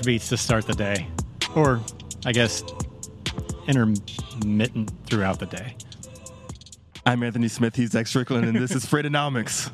fresh 0.00 0.06
beats 0.06 0.28
to 0.30 0.36
start 0.36 0.66
the 0.66 0.74
day, 0.74 1.06
or 1.54 1.80
I 2.24 2.32
guess 2.32 2.62
intermittent 3.66 4.90
throughout 5.06 5.38
the 5.38 5.46
day. 5.46 5.76
I'm 7.04 7.22
Anthony 7.22 7.48
Smith. 7.48 7.74
He's 7.76 7.90
Zach 7.90 8.06
Strickland, 8.06 8.46
and 8.46 8.56
this 8.58 8.70
is 8.72 8.84
Freightonomics. 8.90 9.70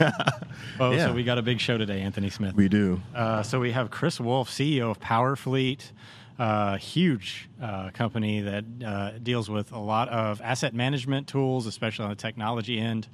Oh, 0.78 0.92
Yeah. 0.92 1.08
so 1.08 1.12
we 1.12 1.24
got 1.24 1.36
a 1.36 1.42
big 1.42 1.60
show 1.60 1.76
today, 1.76 2.00
Anthony 2.00 2.30
Smith. 2.30 2.54
we 2.54 2.66
do. 2.66 3.02
Uh, 3.14 3.42
so 3.42 3.60
we 3.60 3.70
have 3.72 3.90
Chris 3.90 4.18
Wolfe, 4.18 4.48
CEO 4.48 4.90
of 4.90 4.98
Powerfleet, 4.98 5.90
a 6.38 6.78
huge 6.78 7.50
uh, 7.60 7.90
company 7.90 8.40
that 8.40 8.64
uh, 8.82 9.10
deals 9.22 9.50
with 9.50 9.72
a 9.72 9.78
lot 9.78 10.08
of 10.08 10.40
asset 10.40 10.72
management 10.72 11.28
tools, 11.28 11.66
especially 11.66 12.04
on 12.04 12.10
the 12.10 12.16
technology 12.16 12.78
end, 12.78 13.08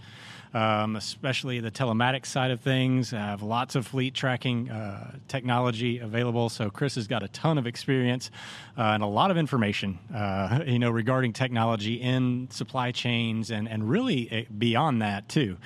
um, 0.56 0.96
especially 0.96 1.60
the 1.60 1.70
telematics 1.70 2.26
side 2.26 2.50
of 2.50 2.60
things. 2.60 3.10
Have 3.10 3.42
lots 3.42 3.74
of 3.74 3.86
fleet 3.86 4.14
tracking 4.14 4.70
uh, 4.70 5.16
technology 5.28 5.98
available. 5.98 6.48
So 6.48 6.70
Chris 6.70 6.94
has 6.94 7.06
got 7.06 7.22
a 7.22 7.28
ton 7.28 7.58
of 7.58 7.66
experience 7.66 8.30
uh, 8.78 8.82
and 8.82 9.02
a 9.02 9.06
lot 9.06 9.30
of 9.30 9.36
information, 9.36 9.98
uh, 10.14 10.60
you 10.66 10.78
know, 10.78 10.88
regarding 10.88 11.34
technology 11.34 11.94
in 11.94 12.48
supply 12.50 12.90
chains 12.90 13.50
and 13.50 13.68
and 13.68 13.88
really 13.88 14.30
eh, 14.32 14.44
beyond 14.56 15.02
that 15.02 15.28
too. 15.28 15.58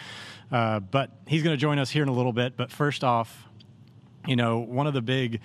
Uh, 0.50 0.80
but 0.80 1.12
he's 1.28 1.44
going 1.44 1.54
to 1.54 1.60
join 1.60 1.78
us 1.78 1.90
here 1.90 2.02
in 2.02 2.08
a 2.08 2.12
little 2.12 2.32
bit. 2.32 2.56
But 2.56 2.72
first 2.72 3.04
off, 3.04 3.46
you 4.26 4.34
know, 4.34 4.58
one 4.58 4.88
of 4.88 4.94
the 4.94 5.02
big, 5.02 5.40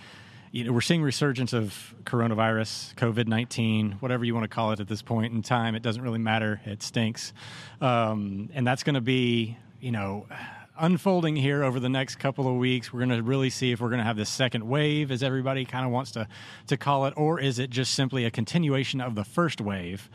you 0.55 0.63
know, 0.63 0.71
we're 0.71 0.79
seeing 0.79 1.01
resurgence 1.01 1.51
of 1.51 1.93
coronavirus, 2.05 2.95
COVID 2.95 3.27
19, 3.27 3.97
whatever 3.99 4.23
you 4.23 4.33
want 4.33 4.45
to 4.45 4.47
call 4.47 4.71
it 4.71 4.79
at 4.79 4.87
this 4.87 5.01
point 5.01 5.33
in 5.33 5.41
time. 5.41 5.75
It 5.75 5.83
doesn't 5.83 6.01
really 6.01 6.17
matter. 6.17 6.61
It 6.63 6.81
stinks. 6.81 7.33
Um, 7.81 8.49
and 8.53 8.65
that's 8.65 8.81
going 8.81 8.93
to 8.93 9.01
be, 9.01 9.57
you 9.81 9.91
know, 9.91 10.27
unfolding 10.79 11.35
here 11.35 11.61
over 11.61 11.81
the 11.81 11.89
next 11.89 12.15
couple 12.15 12.47
of 12.47 12.55
weeks. 12.55 12.93
We're 12.93 13.05
going 13.05 13.17
to 13.17 13.21
really 13.21 13.49
see 13.49 13.73
if 13.73 13.81
we're 13.81 13.89
going 13.89 13.99
to 13.99 14.05
have 14.05 14.15
this 14.15 14.29
second 14.29 14.65
wave, 14.65 15.11
as 15.11 15.23
everybody 15.23 15.65
kind 15.65 15.85
of 15.85 15.91
wants 15.91 16.11
to, 16.11 16.25
to 16.67 16.77
call 16.77 17.05
it, 17.07 17.13
or 17.17 17.37
is 17.37 17.59
it 17.59 17.69
just 17.69 17.93
simply 17.93 18.23
a 18.23 18.31
continuation 18.31 19.01
of 19.01 19.15
the 19.15 19.25
first 19.25 19.59
wave? 19.59 20.09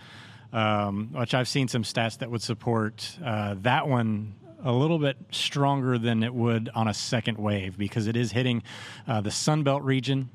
Um, 0.54 1.10
which 1.12 1.34
I've 1.34 1.48
seen 1.48 1.68
some 1.68 1.82
stats 1.82 2.16
that 2.18 2.30
would 2.30 2.42
support 2.42 3.18
uh, 3.22 3.56
that 3.60 3.86
one 3.86 4.36
a 4.64 4.72
little 4.72 4.98
bit 4.98 5.16
stronger 5.30 5.98
than 5.98 6.22
it 6.22 6.34
would 6.34 6.68
on 6.74 6.88
a 6.88 6.94
second 6.94 7.38
wave 7.38 7.78
because 7.78 8.06
it 8.06 8.16
is 8.16 8.32
hitting 8.32 8.62
uh, 9.06 9.20
the 9.20 9.30
Sun 9.30 9.62
Belt 9.62 9.82
region 9.82 10.30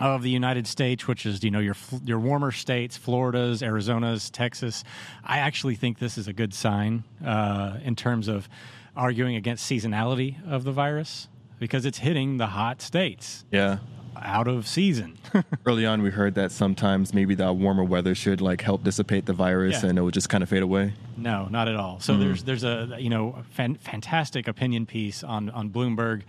of 0.00 0.22
the 0.22 0.30
United 0.30 0.66
States, 0.66 1.06
which 1.08 1.24
is 1.24 1.42
you 1.42 1.50
know 1.50 1.60
your 1.60 1.76
your 2.04 2.18
warmer 2.18 2.52
states, 2.52 2.96
Florida's, 2.96 3.62
Arizona's, 3.62 4.30
Texas. 4.30 4.84
I 5.24 5.38
actually 5.38 5.74
think 5.74 5.98
this 5.98 6.18
is 6.18 6.28
a 6.28 6.32
good 6.32 6.52
sign 6.52 7.04
uh, 7.24 7.78
in 7.82 7.96
terms 7.96 8.28
of 8.28 8.48
arguing 8.94 9.36
against 9.36 9.70
seasonality 9.70 10.36
of 10.48 10.64
the 10.64 10.72
virus 10.72 11.28
because 11.58 11.86
it's 11.86 11.98
hitting 11.98 12.36
the 12.36 12.46
hot 12.46 12.82
states 12.82 13.44
Yeah. 13.50 13.78
Out 14.22 14.48
of 14.48 14.66
season. 14.66 15.18
Early 15.66 15.84
on, 15.86 16.02
we 16.02 16.10
heard 16.10 16.34
that 16.34 16.52
sometimes 16.52 17.12
maybe 17.14 17.34
the 17.34 17.52
warmer 17.52 17.84
weather 17.84 18.14
should 18.14 18.40
like 18.40 18.60
help 18.62 18.82
dissipate 18.84 19.26
the 19.26 19.32
virus, 19.32 19.82
Yeah. 19.82 19.90
and 19.90 19.98
it 19.98 20.02
would 20.02 20.14
just 20.14 20.28
kind 20.28 20.42
of 20.42 20.48
fade 20.48 20.62
away. 20.62 20.92
No, 21.16 21.46
not 21.50 21.68
at 21.68 21.76
all. 21.76 22.00
So 22.00 22.16
there's 22.16 22.44
there's 22.44 22.64
a 22.64 22.96
you 22.98 23.10
know 23.10 23.42
fan, 23.50 23.76
fantastic 23.76 24.48
opinion 24.48 24.86
piece 24.86 25.22
on 25.24 25.50
on 25.50 25.70
Bloomberg. 25.70 26.22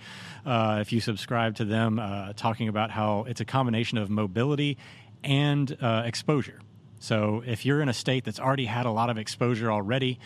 Uh, 0.45 0.77
if 0.81 0.91
you 0.93 0.99
subscribe 1.01 1.55
to 1.55 1.65
them, 1.65 1.99
uh, 1.99 2.33
talking 2.33 2.67
about 2.67 2.91
how 2.91 3.25
it's 3.27 3.41
a 3.41 3.45
combination 3.45 3.97
of 3.97 4.09
mobility 4.09 4.77
and 5.23 5.75
uh, 5.81 6.03
exposure. 6.05 6.59
So 6.99 7.43
if 7.45 7.65
you're 7.65 7.81
in 7.81 7.89
a 7.89 7.93
state 7.93 8.23
that's 8.25 8.39
already 8.39 8.65
had 8.65 8.85
a 8.85 8.91
lot 8.91 9.09
of 9.09 9.17
exposure 9.17 9.71
already. 9.71 10.19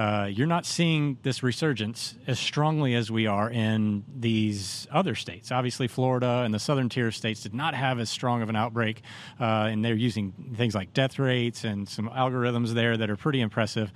Uh, 0.00 0.24
you're 0.24 0.46
not 0.46 0.64
seeing 0.64 1.18
this 1.24 1.42
resurgence 1.42 2.14
as 2.26 2.38
strongly 2.38 2.94
as 2.94 3.10
we 3.10 3.26
are 3.26 3.50
in 3.50 4.02
these 4.16 4.88
other 4.90 5.14
states. 5.14 5.52
Obviously, 5.52 5.86
Florida 5.86 6.40
and 6.42 6.54
the 6.54 6.58
southern 6.58 6.88
tier 6.88 7.10
states 7.10 7.42
did 7.42 7.52
not 7.52 7.74
have 7.74 8.00
as 8.00 8.08
strong 8.08 8.40
of 8.40 8.48
an 8.48 8.56
outbreak, 8.56 9.02
uh, 9.38 9.68
and 9.70 9.84
they're 9.84 9.92
using 9.92 10.54
things 10.56 10.74
like 10.74 10.94
death 10.94 11.18
rates 11.18 11.64
and 11.64 11.86
some 11.86 12.08
algorithms 12.08 12.72
there 12.72 12.96
that 12.96 13.10
are 13.10 13.16
pretty 13.16 13.42
impressive. 13.42 13.92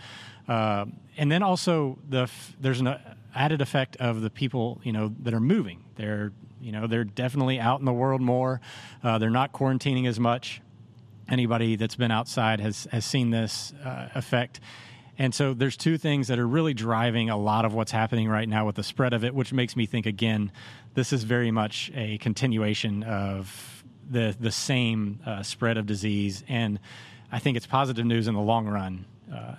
Uh, 0.46 0.84
and 1.16 1.32
then 1.32 1.42
also 1.42 1.98
the 2.06 2.30
there's 2.60 2.80
an 2.82 2.98
added 3.34 3.62
effect 3.62 3.96
of 3.96 4.20
the 4.20 4.28
people 4.28 4.82
you 4.84 4.92
know 4.92 5.10
that 5.20 5.32
are 5.32 5.40
moving. 5.40 5.84
They're 5.96 6.32
you 6.60 6.72
know 6.72 6.86
they're 6.86 7.04
definitely 7.04 7.58
out 7.58 7.78
in 7.78 7.86
the 7.86 7.94
world 7.94 8.20
more. 8.20 8.60
Uh, 9.02 9.16
they're 9.16 9.30
not 9.30 9.54
quarantining 9.54 10.06
as 10.06 10.20
much 10.20 10.60
anybody 11.30 11.76
that's 11.76 11.96
been 11.96 12.10
outside 12.10 12.60
has 12.60 12.86
has 12.92 13.06
seen 13.06 13.30
this 13.30 13.72
uh, 13.82 14.08
effect. 14.14 14.60
And 15.18 15.34
so 15.34 15.54
there's 15.54 15.76
two 15.76 15.96
things 15.96 16.28
that 16.28 16.38
are 16.38 16.46
really 16.46 16.74
driving 16.74 17.30
a 17.30 17.36
lot 17.36 17.64
of 17.64 17.72
what's 17.72 17.92
happening 17.92 18.28
right 18.28 18.48
now 18.48 18.66
with 18.66 18.74
the 18.74 18.82
spread 18.82 19.12
of 19.12 19.24
it, 19.24 19.34
which 19.34 19.52
makes 19.52 19.76
me 19.76 19.86
think 19.86 20.06
again, 20.06 20.50
this 20.94 21.12
is 21.12 21.22
very 21.22 21.50
much 21.50 21.90
a 21.94 22.18
continuation 22.18 23.02
of 23.04 23.84
the 24.10 24.36
the 24.38 24.52
same 24.52 25.20
uh, 25.24 25.42
spread 25.42 25.76
of 25.76 25.86
disease, 25.86 26.44
and 26.48 26.78
I 27.32 27.38
think 27.38 27.56
it's 27.56 27.66
positive 27.66 28.04
news 28.04 28.28
in 28.28 28.34
the 28.34 28.40
long 28.40 28.66
run. 28.66 29.06
Uh, 29.32 29.54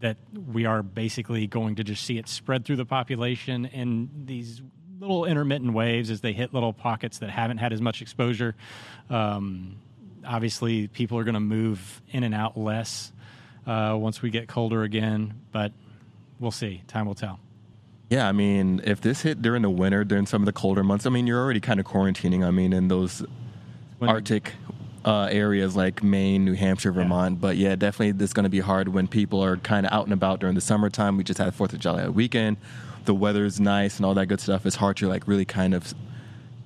that 0.00 0.16
we 0.52 0.66
are 0.66 0.82
basically 0.82 1.46
going 1.46 1.76
to 1.76 1.84
just 1.84 2.04
see 2.04 2.18
it 2.18 2.28
spread 2.28 2.64
through 2.64 2.74
the 2.74 2.84
population 2.84 3.66
in 3.66 4.10
these 4.24 4.60
little 4.98 5.24
intermittent 5.24 5.72
waves 5.72 6.10
as 6.10 6.20
they 6.20 6.32
hit 6.32 6.52
little 6.52 6.72
pockets 6.72 7.18
that 7.18 7.30
haven't 7.30 7.58
had 7.58 7.72
as 7.72 7.80
much 7.80 8.02
exposure. 8.02 8.56
Um, 9.10 9.76
obviously, 10.26 10.88
people 10.88 11.18
are 11.18 11.24
going 11.24 11.34
to 11.34 11.40
move 11.40 12.02
in 12.10 12.24
and 12.24 12.34
out 12.34 12.58
less 12.58 13.12
uh, 13.66 13.96
once 13.98 14.22
we 14.22 14.30
get 14.30 14.48
colder 14.48 14.82
again, 14.82 15.34
but 15.52 15.72
we'll 16.40 16.50
see. 16.50 16.82
Time 16.88 17.06
will 17.06 17.14
tell. 17.14 17.40
Yeah, 18.10 18.28
I 18.28 18.32
mean, 18.32 18.82
if 18.84 19.00
this 19.00 19.22
hit 19.22 19.40
during 19.40 19.62
the 19.62 19.70
winter, 19.70 20.04
during 20.04 20.26
some 20.26 20.42
of 20.42 20.46
the 20.46 20.52
colder 20.52 20.84
months, 20.84 21.06
I 21.06 21.10
mean, 21.10 21.26
you're 21.26 21.40
already 21.40 21.60
kind 21.60 21.80
of 21.80 21.86
quarantining. 21.86 22.44
I 22.44 22.50
mean, 22.50 22.72
in 22.72 22.88
those 22.88 23.24
When- 23.98 24.10
Arctic 24.10 24.52
uh, 25.04 25.28
areas 25.30 25.74
like 25.74 26.02
Maine, 26.02 26.44
New 26.44 26.52
Hampshire, 26.54 26.92
Vermont. 26.92 27.40
But 27.40 27.56
yeah, 27.56 27.74
definitely 27.74 28.12
this 28.12 28.30
is 28.30 28.34
going 28.34 28.44
to 28.44 28.50
be 28.50 28.60
hard 28.60 28.88
when 28.88 29.08
people 29.08 29.42
are 29.42 29.56
kind 29.56 29.86
of 29.86 29.92
out 29.92 30.04
and 30.04 30.12
about 30.12 30.40
during 30.40 30.54
the 30.54 30.60
summertime. 30.60 31.16
We 31.16 31.24
just 31.24 31.38
had 31.38 31.54
Fourth 31.54 31.72
of 31.72 31.80
July 31.80 32.08
weekend. 32.08 32.56
The 33.04 33.14
weather's 33.14 33.58
nice 33.58 33.96
and 33.96 34.06
all 34.06 34.14
that 34.14 34.26
good 34.26 34.40
stuff. 34.40 34.64
It's 34.64 34.76
hard 34.76 34.96
to 34.98 35.08
like 35.08 35.26
really 35.26 35.44
kind 35.44 35.74
of 35.74 35.92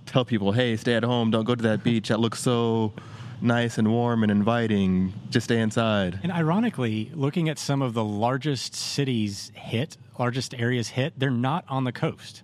tell 0.05 0.25
people, 0.25 0.53
hey, 0.53 0.77
stay 0.77 0.95
at 0.95 1.03
home. 1.03 1.31
Don't 1.31 1.45
go 1.45 1.55
to 1.55 1.63
that 1.63 1.83
beach. 1.83 2.09
That 2.09 2.21
looks 2.21 2.41
so 2.41 2.93
nice 3.41 3.79
and 3.79 3.89
warm 3.89 4.23
and 4.23 4.33
inviting. 4.33 5.13
Just 5.31 5.45
stay 5.45 5.61
inside. 5.61 6.21
And 6.23 6.33
ironically, 6.33 7.11
looking 7.15 7.49
at 7.49 7.59
some 7.59 7.83
of 7.83 7.95
the 7.95 8.05
largest 8.05 8.75
cities 8.75 9.53
hit, 9.55 9.97
largest 10.19 10.55
areas 10.55 10.89
hit, 10.89 11.19
they're 11.19 11.31
not 11.31 11.65
on 11.69 11.85
the 11.85 11.93
coast. 11.93 12.43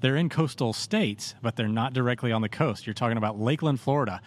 They're 0.00 0.16
in 0.16 0.28
coastal 0.28 0.72
states, 0.72 1.34
but 1.42 1.56
they're 1.56 1.68
not 1.68 1.92
directly 1.92 2.32
on 2.32 2.42
the 2.42 2.48
coast. 2.48 2.86
You're 2.86 2.94
talking 2.94 3.16
about 3.16 3.38
Lakeland, 3.38 3.80
Florida. 3.80 4.20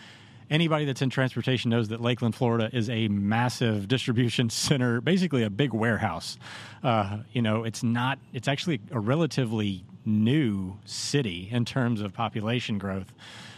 Anybody 0.49 0.85
that's 0.85 1.01
in 1.01 1.09
transportation 1.09 1.71
knows 1.71 1.89
that 1.89 2.01
Lakeland, 2.01 2.35
Florida 2.35 2.69
is 2.71 2.89
a 2.89 3.07
massive 3.07 3.87
distribution 3.89 4.49
center, 4.49 5.01
basically 5.01 5.43
a 5.43 5.49
big 5.49 5.73
warehouse. 5.73 6.37
Uh, 6.83 7.19
you 7.33 7.41
know, 7.41 7.63
it's 7.63 7.83
not, 7.83 8.19
it's 8.31 8.47
actually 8.47 8.79
a 8.91 8.99
relatively 8.99 9.83
new 10.05 10.77
city 10.85 11.49
in 11.51 11.65
terms 11.65 11.99
of 11.99 12.13
population 12.13 12.77
growth. 12.77 13.11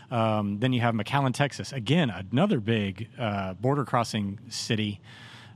Um, 0.10 0.60
then 0.60 0.74
you 0.74 0.82
have 0.82 0.94
McAllen, 0.94 1.34
Texas. 1.34 1.74
Again, 1.74 2.10
another 2.10 2.60
big 2.60 3.10
uh, 3.20 3.54
border 3.56 3.86
crossing 3.86 4.40
city. 4.50 5.02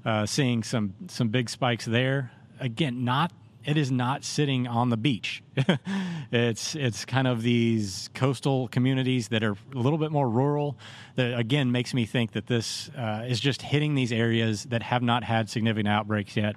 Uh, 0.04 0.26
seeing 0.26 0.64
some 0.64 0.96
some 1.08 1.30
big 1.30 1.50
spikes 1.50 1.86
there. 1.86 2.32
Again, 2.60 3.06
not 3.06 3.32
it 3.64 3.78
is 3.78 3.92
not 3.92 4.24
sitting 4.24 4.68
on 4.68 4.90
the 4.90 4.98
beach. 4.98 5.44
it's 6.32 6.76
it's 6.76 7.06
kind 7.06 7.28
of 7.28 7.44
these 7.44 8.10
coastal 8.14 8.68
communities 8.70 9.28
that 9.28 9.44
are 9.44 9.56
a 9.74 9.78
little 9.78 10.00
bit 10.00 10.12
more 10.12 10.28
rural. 10.28 10.78
That 11.16 11.38
again 11.38 11.72
makes 11.72 11.94
me 11.94 12.06
think 12.06 12.32
that 12.32 12.48
this 12.48 12.90
uh, 12.98 13.26
is 13.28 13.40
just 13.40 13.62
hitting 13.62 13.96
these 13.96 14.12
areas 14.12 14.64
that 14.66 14.82
have 14.84 15.04
not 15.04 15.24
had 15.24 15.50
significant 15.50 15.90
outbreaks 15.90 16.36
yet. 16.36 16.56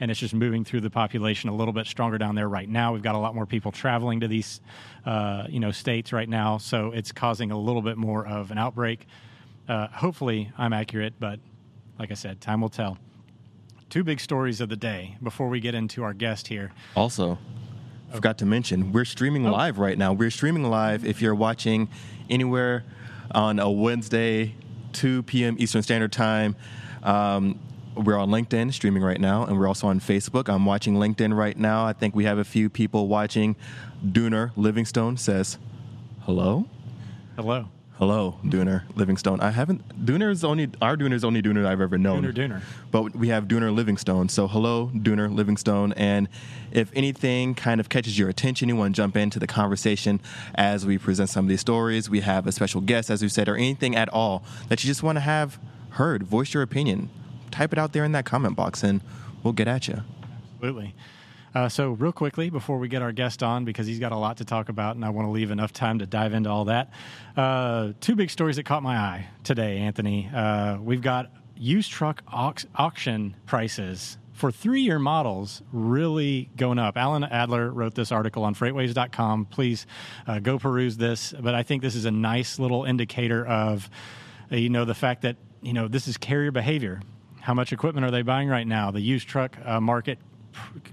And 0.00 0.10
it's 0.10 0.18
just 0.18 0.34
moving 0.34 0.64
through 0.64 0.80
the 0.80 0.90
population 0.90 1.50
a 1.50 1.54
little 1.54 1.72
bit 1.72 1.86
stronger 1.86 2.18
down 2.18 2.34
there 2.34 2.48
right 2.48 2.68
now. 2.68 2.92
We've 2.92 3.02
got 3.02 3.14
a 3.14 3.18
lot 3.18 3.34
more 3.34 3.46
people 3.46 3.70
traveling 3.70 4.20
to 4.20 4.28
these, 4.28 4.60
uh, 5.06 5.46
you 5.48 5.60
know, 5.60 5.70
states 5.70 6.12
right 6.12 6.28
now, 6.28 6.58
so 6.58 6.90
it's 6.90 7.12
causing 7.12 7.52
a 7.52 7.58
little 7.58 7.82
bit 7.82 7.96
more 7.96 8.26
of 8.26 8.50
an 8.50 8.58
outbreak. 8.58 9.06
Uh, 9.68 9.86
hopefully, 9.88 10.50
I'm 10.58 10.72
accurate, 10.72 11.14
but 11.20 11.38
like 11.98 12.10
I 12.10 12.14
said, 12.14 12.40
time 12.40 12.60
will 12.60 12.68
tell. 12.68 12.98
Two 13.88 14.02
big 14.02 14.18
stories 14.18 14.60
of 14.60 14.68
the 14.68 14.76
day 14.76 15.16
before 15.22 15.48
we 15.48 15.60
get 15.60 15.74
into 15.76 16.02
our 16.02 16.12
guest 16.12 16.48
here. 16.48 16.72
Also, 16.96 17.38
forgot 18.12 18.38
to 18.38 18.46
mention, 18.46 18.92
we're 18.92 19.04
streaming 19.04 19.44
live 19.44 19.78
right 19.78 19.96
now. 19.96 20.12
We're 20.12 20.30
streaming 20.30 20.64
live 20.64 21.04
if 21.04 21.22
you're 21.22 21.34
watching 21.34 21.88
anywhere 22.28 22.84
on 23.32 23.58
a 23.58 23.70
Wednesday, 23.70 24.54
2 24.92 25.22
p.m. 25.24 25.56
Eastern 25.58 25.82
Standard 25.82 26.12
Time. 26.12 26.56
Um, 27.02 27.58
we're 27.96 28.18
on 28.18 28.30
LinkedIn 28.30 28.72
streaming 28.72 29.02
right 29.02 29.20
now, 29.20 29.44
and 29.44 29.58
we're 29.58 29.68
also 29.68 29.86
on 29.86 30.00
Facebook. 30.00 30.48
I'm 30.48 30.66
watching 30.66 30.94
LinkedIn 30.94 31.36
right 31.36 31.56
now. 31.56 31.86
I 31.86 31.92
think 31.92 32.14
we 32.14 32.24
have 32.24 32.38
a 32.38 32.44
few 32.44 32.68
people 32.68 33.08
watching. 33.08 33.56
Dooner 34.04 34.52
Livingstone 34.56 35.16
says, 35.16 35.58
Hello. 36.22 36.66
Hello. 37.36 37.68
Hello, 37.98 38.38
Dooner 38.44 38.82
Livingstone. 38.96 39.40
I 39.40 39.52
haven't 39.52 40.04
Dooner's 40.04 40.42
only 40.42 40.68
our 40.82 40.96
Dooner's 40.96 41.22
only 41.22 41.40
Dooner 41.40 41.64
I've 41.64 41.80
ever 41.80 41.96
known. 41.96 42.24
Dooner 42.24 42.34
Dooner. 42.34 42.62
But 42.90 43.14
we 43.14 43.28
have 43.28 43.44
Dooner 43.44 43.72
Livingstone. 43.72 44.28
So 44.28 44.48
hello, 44.48 44.90
Dooner 44.92 45.32
Livingstone. 45.32 45.92
And 45.92 46.28
if 46.72 46.90
anything 46.96 47.54
kind 47.54 47.78
of 47.78 47.88
catches 47.88 48.18
your 48.18 48.28
attention, 48.28 48.68
you 48.68 48.74
want 48.74 48.96
to 48.96 49.00
jump 49.00 49.16
into 49.16 49.38
the 49.38 49.46
conversation 49.46 50.20
as 50.56 50.84
we 50.84 50.98
present 50.98 51.30
some 51.30 51.44
of 51.44 51.48
these 51.48 51.60
stories. 51.60 52.10
We 52.10 52.20
have 52.20 52.48
a 52.48 52.52
special 52.52 52.80
guest, 52.80 53.10
as 53.10 53.22
we 53.22 53.28
said, 53.28 53.48
or 53.48 53.54
anything 53.54 53.94
at 53.94 54.08
all 54.08 54.42
that 54.68 54.82
you 54.82 54.88
just 54.88 55.04
want 55.04 55.14
to 55.16 55.20
have 55.20 55.60
heard. 55.90 56.24
Voice 56.24 56.52
your 56.52 56.64
opinion. 56.64 57.10
Type 57.54 57.72
it 57.72 57.78
out 57.78 57.92
there 57.92 58.04
in 58.04 58.10
that 58.12 58.24
comment 58.24 58.56
box, 58.56 58.82
and 58.82 59.00
we'll 59.44 59.52
get 59.52 59.68
at 59.68 59.86
you. 59.86 60.02
Absolutely. 60.54 60.92
Uh, 61.54 61.68
so, 61.68 61.92
real 61.92 62.10
quickly, 62.10 62.50
before 62.50 62.78
we 62.78 62.88
get 62.88 63.00
our 63.00 63.12
guest 63.12 63.44
on, 63.44 63.64
because 63.64 63.86
he's 63.86 64.00
got 64.00 64.10
a 64.10 64.16
lot 64.16 64.38
to 64.38 64.44
talk 64.44 64.68
about, 64.68 64.96
and 64.96 65.04
I 65.04 65.10
want 65.10 65.28
to 65.28 65.30
leave 65.30 65.52
enough 65.52 65.72
time 65.72 66.00
to 66.00 66.06
dive 66.06 66.34
into 66.34 66.50
all 66.50 66.64
that. 66.64 66.90
Uh, 67.36 67.92
two 68.00 68.16
big 68.16 68.30
stories 68.30 68.56
that 68.56 68.64
caught 68.64 68.82
my 68.82 68.96
eye 68.96 69.28
today, 69.44 69.78
Anthony. 69.78 70.28
Uh, 70.34 70.78
we've 70.80 71.00
got 71.00 71.30
used 71.56 71.92
truck 71.92 72.24
aux- 72.32 72.54
auction 72.74 73.36
prices 73.46 74.18
for 74.32 74.50
three 74.50 74.80
year 74.80 74.98
models 74.98 75.62
really 75.70 76.50
going 76.56 76.80
up. 76.80 76.96
Alan 76.96 77.22
Adler 77.22 77.70
wrote 77.70 77.94
this 77.94 78.10
article 78.10 78.42
on 78.42 78.56
freightwaves.com. 78.56 79.44
Please 79.44 79.86
uh, 80.26 80.40
go 80.40 80.58
peruse 80.58 80.96
this. 80.96 81.32
But 81.38 81.54
I 81.54 81.62
think 81.62 81.82
this 81.82 81.94
is 81.94 82.04
a 82.04 82.10
nice 82.10 82.58
little 82.58 82.82
indicator 82.82 83.46
of, 83.46 83.88
uh, 84.50 84.56
you 84.56 84.70
know, 84.70 84.84
the 84.84 84.94
fact 84.94 85.22
that, 85.22 85.36
you 85.62 85.72
know, 85.72 85.86
this 85.86 86.08
is 86.08 86.16
carrier 86.16 86.50
behavior. 86.50 87.00
How 87.44 87.52
much 87.52 87.74
equipment 87.74 88.06
are 88.06 88.10
they 88.10 88.22
buying 88.22 88.48
right 88.48 88.66
now? 88.66 88.90
The 88.90 89.02
used 89.02 89.28
truck 89.28 89.58
uh, 89.66 89.78
market 89.78 90.18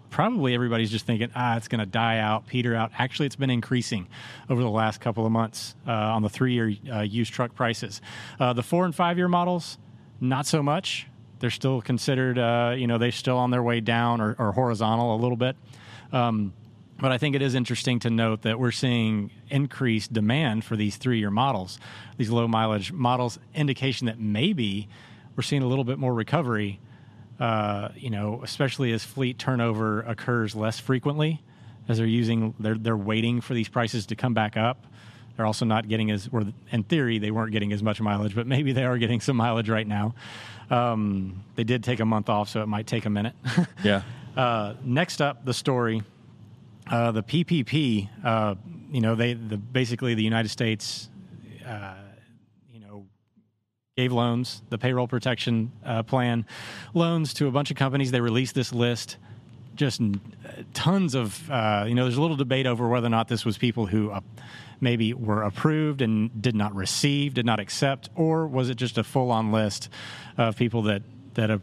probably 0.10 0.54
everybody's 0.54 0.92
just 0.92 1.06
thinking, 1.06 1.30
ah, 1.34 1.56
it's 1.56 1.70
going 1.70 1.80
to 1.80 1.86
die 1.86 2.18
out, 2.18 2.46
peter 2.46 2.76
out. 2.76 2.92
Actually, 2.98 3.28
it's 3.28 3.38
been 3.38 3.50
increasing 3.50 4.10
over 4.50 4.62
the 4.62 4.70
last 4.70 5.00
couple 5.00 5.26
of 5.26 5.32
months 5.32 5.76
uh, 5.88 5.92
on 5.92 6.24
the 6.24 6.30
three 6.30 6.52
year 6.52 6.74
uh, 6.92 7.00
used 7.00 7.32
truck 7.32 7.56
prices. 7.56 8.02
Uh, 8.38 8.52
the 8.52 8.64
four 8.64 8.84
and 8.84 8.94
five 8.94 9.18
year 9.18 9.30
models, 9.30 9.78
not 10.20 10.46
so 10.46 10.62
much. 10.62 11.08
They're 11.40 11.52
still 11.52 11.82
considered, 11.82 12.38
uh, 12.38 12.76
you 12.78 12.86
know, 12.86 12.98
they're 12.98 13.14
still 13.14 13.38
on 13.38 13.52
their 13.52 13.64
way 13.64 13.80
down 13.80 14.20
or, 14.20 14.36
or 14.38 14.52
horizontal 14.52 15.16
a 15.16 15.20
little 15.22 15.38
bit. 15.38 15.56
Um, 16.12 16.52
but 17.00 17.14
I 17.14 17.18
think 17.18 17.34
it 17.34 17.42
is 17.42 17.56
interesting 17.56 18.00
to 18.00 18.10
note 18.10 18.42
that 18.42 18.60
we're 18.60 18.72
seeing 18.72 19.32
increased 19.50 20.12
demand 20.12 20.66
for 20.66 20.76
these 20.76 20.98
three 20.98 21.20
year 21.20 21.32
models, 21.32 21.80
these 22.18 22.30
low 22.30 22.50
mileage 22.50 22.92
models, 22.92 23.40
indication 23.56 24.08
that 24.08 24.20
maybe 24.20 24.90
we're 25.36 25.44
seeing 25.44 25.64
a 25.64 25.68
little 25.68 25.84
bit 25.84 25.98
more 25.98 26.14
recovery 26.14 26.80
uh, 27.42 27.90
you 27.96 28.12
know, 28.12 28.40
especially 28.44 28.92
as 28.92 29.04
fleet 29.04 29.40
turnover 29.40 30.02
occurs 30.02 30.56
less 30.56 30.80
frequently, 30.80 31.42
as 31.90 31.98
they're 31.98 32.06
using, 32.06 32.54
they're 32.60 32.76
they're 32.76 32.96
waiting 32.96 33.42
for 33.42 33.56
these 33.56 33.68
prices 33.68 34.06
to 34.06 34.16
come 34.16 34.36
back 34.36 34.56
up. 34.56 34.86
They're 35.36 35.48
also 35.48 35.66
not 35.66 35.88
getting 35.88 36.12
as, 36.12 36.30
or 36.32 36.44
in 36.72 36.84
theory, 36.84 37.18
they 37.18 37.32
weren't 37.32 37.52
getting 37.52 37.74
as 37.74 37.82
much 37.82 38.00
mileage, 38.00 38.36
but 38.36 38.46
maybe 38.46 38.74
they 38.74 38.84
are 38.84 39.00
getting 39.00 39.22
some 39.22 39.38
mileage 39.38 39.70
right 39.70 39.88
now. 39.88 40.14
Um, 40.70 41.44
they 41.56 41.64
did 41.64 41.84
take 41.84 42.00
a 42.00 42.06
month 42.06 42.30
off, 42.30 42.48
so 42.48 42.62
it 42.62 42.68
might 42.68 42.86
take 42.86 43.06
a 43.06 43.10
minute. 43.10 43.34
yeah. 43.84 44.04
Uh, 44.38 44.76
next 44.84 45.20
up, 45.20 45.44
the 45.44 45.54
story, 45.54 46.04
uh, 46.92 47.12
the 47.12 47.24
PPP. 47.24 48.08
Uh, 48.24 48.54
you 48.92 49.02
know, 49.02 49.16
they 49.16 49.34
the 49.34 49.58
basically 49.58 50.14
the 50.14 50.24
United 50.24 50.50
States 50.50 51.10
uh, 51.66 51.96
gave 54.02 54.12
loans, 54.12 54.64
the 54.70 54.80
payroll 54.80 55.08
protection 55.08 55.72
uh, 55.86 56.02
plan 56.02 56.44
loans 56.96 57.36
to 57.36 57.48
a 57.48 57.52
bunch 57.52 57.70
of 57.70 57.78
companies. 57.78 58.10
They 58.10 58.20
released 58.22 58.56
this 58.56 58.74
list. 58.74 59.18
Just 59.76 60.02
tons 60.74 61.14
of, 61.14 61.50
uh, 61.52 61.86
you 61.88 61.94
know, 61.94 62.04
there's 62.06 62.18
a 62.18 62.22
little 62.22 62.36
debate 62.36 62.66
over 62.66 62.88
whether 62.88 63.06
or 63.06 63.12
not 63.12 63.28
this 63.28 63.46
was 63.46 63.60
people 63.60 63.86
who 63.86 64.10
uh, 64.10 64.22
maybe 64.80 65.14
were 65.14 65.44
approved 65.44 66.02
and 66.02 66.42
did 66.42 66.56
not 66.56 66.74
receive, 66.76 67.36
did 67.36 67.46
not 67.46 67.60
accept, 67.60 68.10
or 68.16 68.48
was 68.48 68.72
it 68.72 68.76
just 68.76 68.98
a 68.98 69.04
full 69.04 69.30
on 69.30 69.52
list 69.52 69.90
of 70.36 70.58
people 70.58 70.82
that, 70.84 71.04
that, 71.36 71.52
uh, 71.52 71.60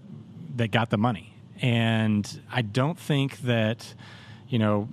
that 0.55 0.71
got 0.71 0.91
the 0.91 0.99
money? 0.99 1.35
And 1.61 2.41
I 2.53 2.63
don't 2.63 2.99
think 2.99 3.39
that, 3.39 3.95
you 4.49 4.61
know, 4.61 4.89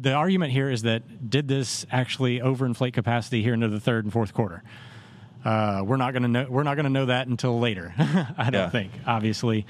the 0.00 0.12
argument 0.12 0.52
here 0.52 0.70
is 0.70 0.82
that 0.82 1.28
did 1.28 1.46
this 1.46 1.84
actually 1.92 2.40
overinflate 2.40 2.94
capacity 2.94 3.42
here 3.42 3.52
into 3.52 3.68
the 3.68 3.80
third 3.80 4.04
and 4.04 4.12
fourth 4.12 4.32
quarter? 4.32 4.62
Uh, 5.46 5.84
we're 5.84 5.96
not 5.96 6.12
going 6.12 6.24
to 6.24 6.28
know. 6.28 6.46
We're 6.48 6.64
not 6.64 6.74
going 6.74 6.86
to 6.86 6.90
know 6.90 7.06
that 7.06 7.28
until 7.28 7.60
later. 7.60 7.94
I 7.98 8.50
don't 8.50 8.62
yeah. 8.62 8.70
think, 8.70 8.90
obviously. 9.06 9.64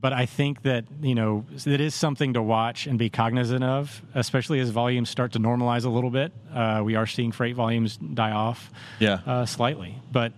But 0.00 0.12
I 0.12 0.26
think 0.26 0.62
that 0.62 0.84
you 1.02 1.16
know 1.16 1.44
it 1.50 1.80
is 1.80 1.92
something 1.92 2.34
to 2.34 2.42
watch 2.42 2.86
and 2.86 3.00
be 3.00 3.10
cognizant 3.10 3.64
of, 3.64 4.00
especially 4.14 4.60
as 4.60 4.70
volumes 4.70 5.10
start 5.10 5.32
to 5.32 5.40
normalize 5.40 5.84
a 5.84 5.88
little 5.88 6.10
bit. 6.10 6.32
Uh, 6.54 6.82
we 6.84 6.94
are 6.94 7.06
seeing 7.08 7.32
freight 7.32 7.56
volumes 7.56 7.96
die 7.96 8.30
off, 8.30 8.70
yeah, 9.00 9.18
uh, 9.26 9.44
slightly. 9.44 10.00
But 10.12 10.32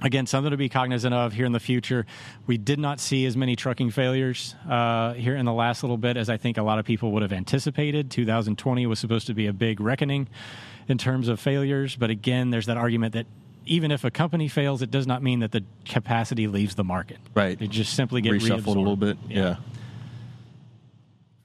again, 0.00 0.26
something 0.26 0.50
to 0.50 0.56
be 0.56 0.70
cognizant 0.70 1.12
of 1.12 1.34
here 1.34 1.44
in 1.44 1.52
the 1.52 1.60
future. 1.60 2.06
We 2.46 2.56
did 2.56 2.78
not 2.78 2.98
see 2.98 3.26
as 3.26 3.36
many 3.36 3.56
trucking 3.56 3.90
failures 3.90 4.54
uh, 4.66 5.12
here 5.12 5.36
in 5.36 5.44
the 5.44 5.52
last 5.52 5.82
little 5.82 5.98
bit 5.98 6.16
as 6.16 6.30
I 6.30 6.38
think 6.38 6.56
a 6.56 6.62
lot 6.62 6.78
of 6.78 6.86
people 6.86 7.12
would 7.12 7.22
have 7.22 7.32
anticipated. 7.34 8.10
2020 8.10 8.86
was 8.86 8.98
supposed 8.98 9.26
to 9.26 9.34
be 9.34 9.46
a 9.48 9.52
big 9.52 9.82
reckoning 9.82 10.28
in 10.88 10.98
terms 10.98 11.28
of 11.28 11.40
failures. 11.40 11.96
But 11.96 12.10
again, 12.10 12.50
there's 12.50 12.66
that 12.66 12.76
argument 12.76 13.14
that 13.14 13.26
even 13.66 13.90
if 13.90 14.04
a 14.04 14.10
company 14.10 14.48
fails, 14.48 14.82
it 14.82 14.90
does 14.90 15.06
not 15.06 15.22
mean 15.22 15.40
that 15.40 15.52
the 15.52 15.64
capacity 15.84 16.46
leaves 16.46 16.74
the 16.74 16.84
market. 16.84 17.18
Right. 17.34 17.60
It 17.60 17.70
just 17.70 17.94
simply 17.94 18.20
gets 18.20 18.44
reshuffled 18.44 18.60
reabsorbed. 18.60 18.66
a 18.66 18.78
little 18.78 18.96
bit. 18.96 19.18
Yeah. 19.28 19.56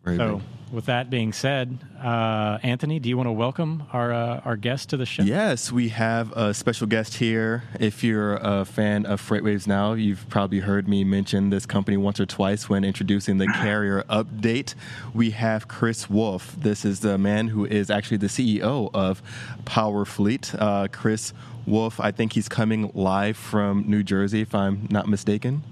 yeah. 0.05 0.17
so, 0.17 0.41
with 0.71 0.85
that 0.85 1.09
being 1.09 1.33
said, 1.33 1.77
uh, 2.01 2.57
Anthony, 2.63 2.99
do 2.99 3.09
you 3.09 3.17
want 3.17 3.27
to 3.27 3.31
welcome 3.31 3.83
our 3.91 4.13
uh, 4.13 4.41
our 4.45 4.55
guest 4.55 4.89
to 4.89 4.97
the 4.97 5.05
show? 5.05 5.23
Yes, 5.23 5.71
we 5.71 5.89
have 5.89 6.31
a 6.31 6.53
special 6.53 6.87
guest 6.87 7.15
here. 7.15 7.63
If 7.79 8.03
you're 8.03 8.35
a 8.35 8.65
fan 8.65 9.05
of 9.05 9.21
FreightWaves 9.21 9.67
now, 9.67 9.93
you've 9.93 10.27
probably 10.29 10.59
heard 10.59 10.87
me 10.87 11.03
mention 11.03 11.49
this 11.49 11.65
company 11.65 11.97
once 11.97 12.19
or 12.19 12.25
twice 12.25 12.69
when 12.69 12.83
introducing 12.83 13.37
the 13.37 13.47
carrier 13.47 14.03
update. 14.09 14.73
We 15.13 15.31
have 15.31 15.67
Chris 15.67 16.09
Wolfe. 16.09 16.55
This 16.57 16.85
is 16.85 17.01
the 17.01 17.17
man 17.17 17.49
who 17.49 17.65
is 17.65 17.89
actually 17.89 18.17
the 18.17 18.27
CEO 18.27 18.89
of 18.93 19.21
Powerfleet. 19.65 20.55
Uh, 20.59 20.87
Chris 20.87 21.33
Wolfe, 21.65 21.99
I 21.99 22.11
think 22.11 22.33
he's 22.33 22.49
coming 22.49 22.91
live 22.93 23.37
from 23.37 23.83
New 23.87 24.03
Jersey, 24.03 24.41
if 24.41 24.55
I'm 24.55 24.87
not 24.89 25.07
mistaken. 25.07 25.63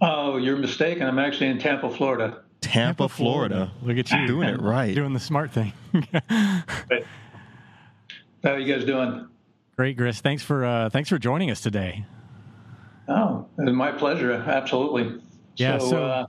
Oh, 0.00 0.36
you're 0.36 0.56
mistaken. 0.56 1.06
I'm 1.06 1.18
actually 1.18 1.48
in 1.48 1.58
Tampa, 1.58 1.90
Florida. 1.90 2.42
Tampa, 2.60 3.08
Florida. 3.08 3.72
Look 3.82 3.96
at 3.98 4.10
you 4.10 4.26
doing 4.26 4.48
it 4.48 4.60
right, 4.60 4.94
doing 4.94 5.12
the 5.12 5.20
smart 5.20 5.52
thing. 5.52 5.72
How 6.28 6.62
are 8.44 8.58
you 8.58 8.72
guys 8.72 8.84
doing? 8.84 9.28
Great, 9.76 9.96
Chris. 9.96 10.20
Thanks 10.20 10.42
for 10.42 10.64
uh, 10.64 10.90
thanks 10.90 11.08
for 11.08 11.18
joining 11.18 11.50
us 11.50 11.60
today. 11.60 12.04
Oh, 13.08 13.46
it's 13.58 13.72
my 13.72 13.92
pleasure. 13.92 14.32
Absolutely. 14.32 15.20
Yeah. 15.56 15.78
So, 15.78 15.90
so 15.90 16.04
uh, 16.04 16.26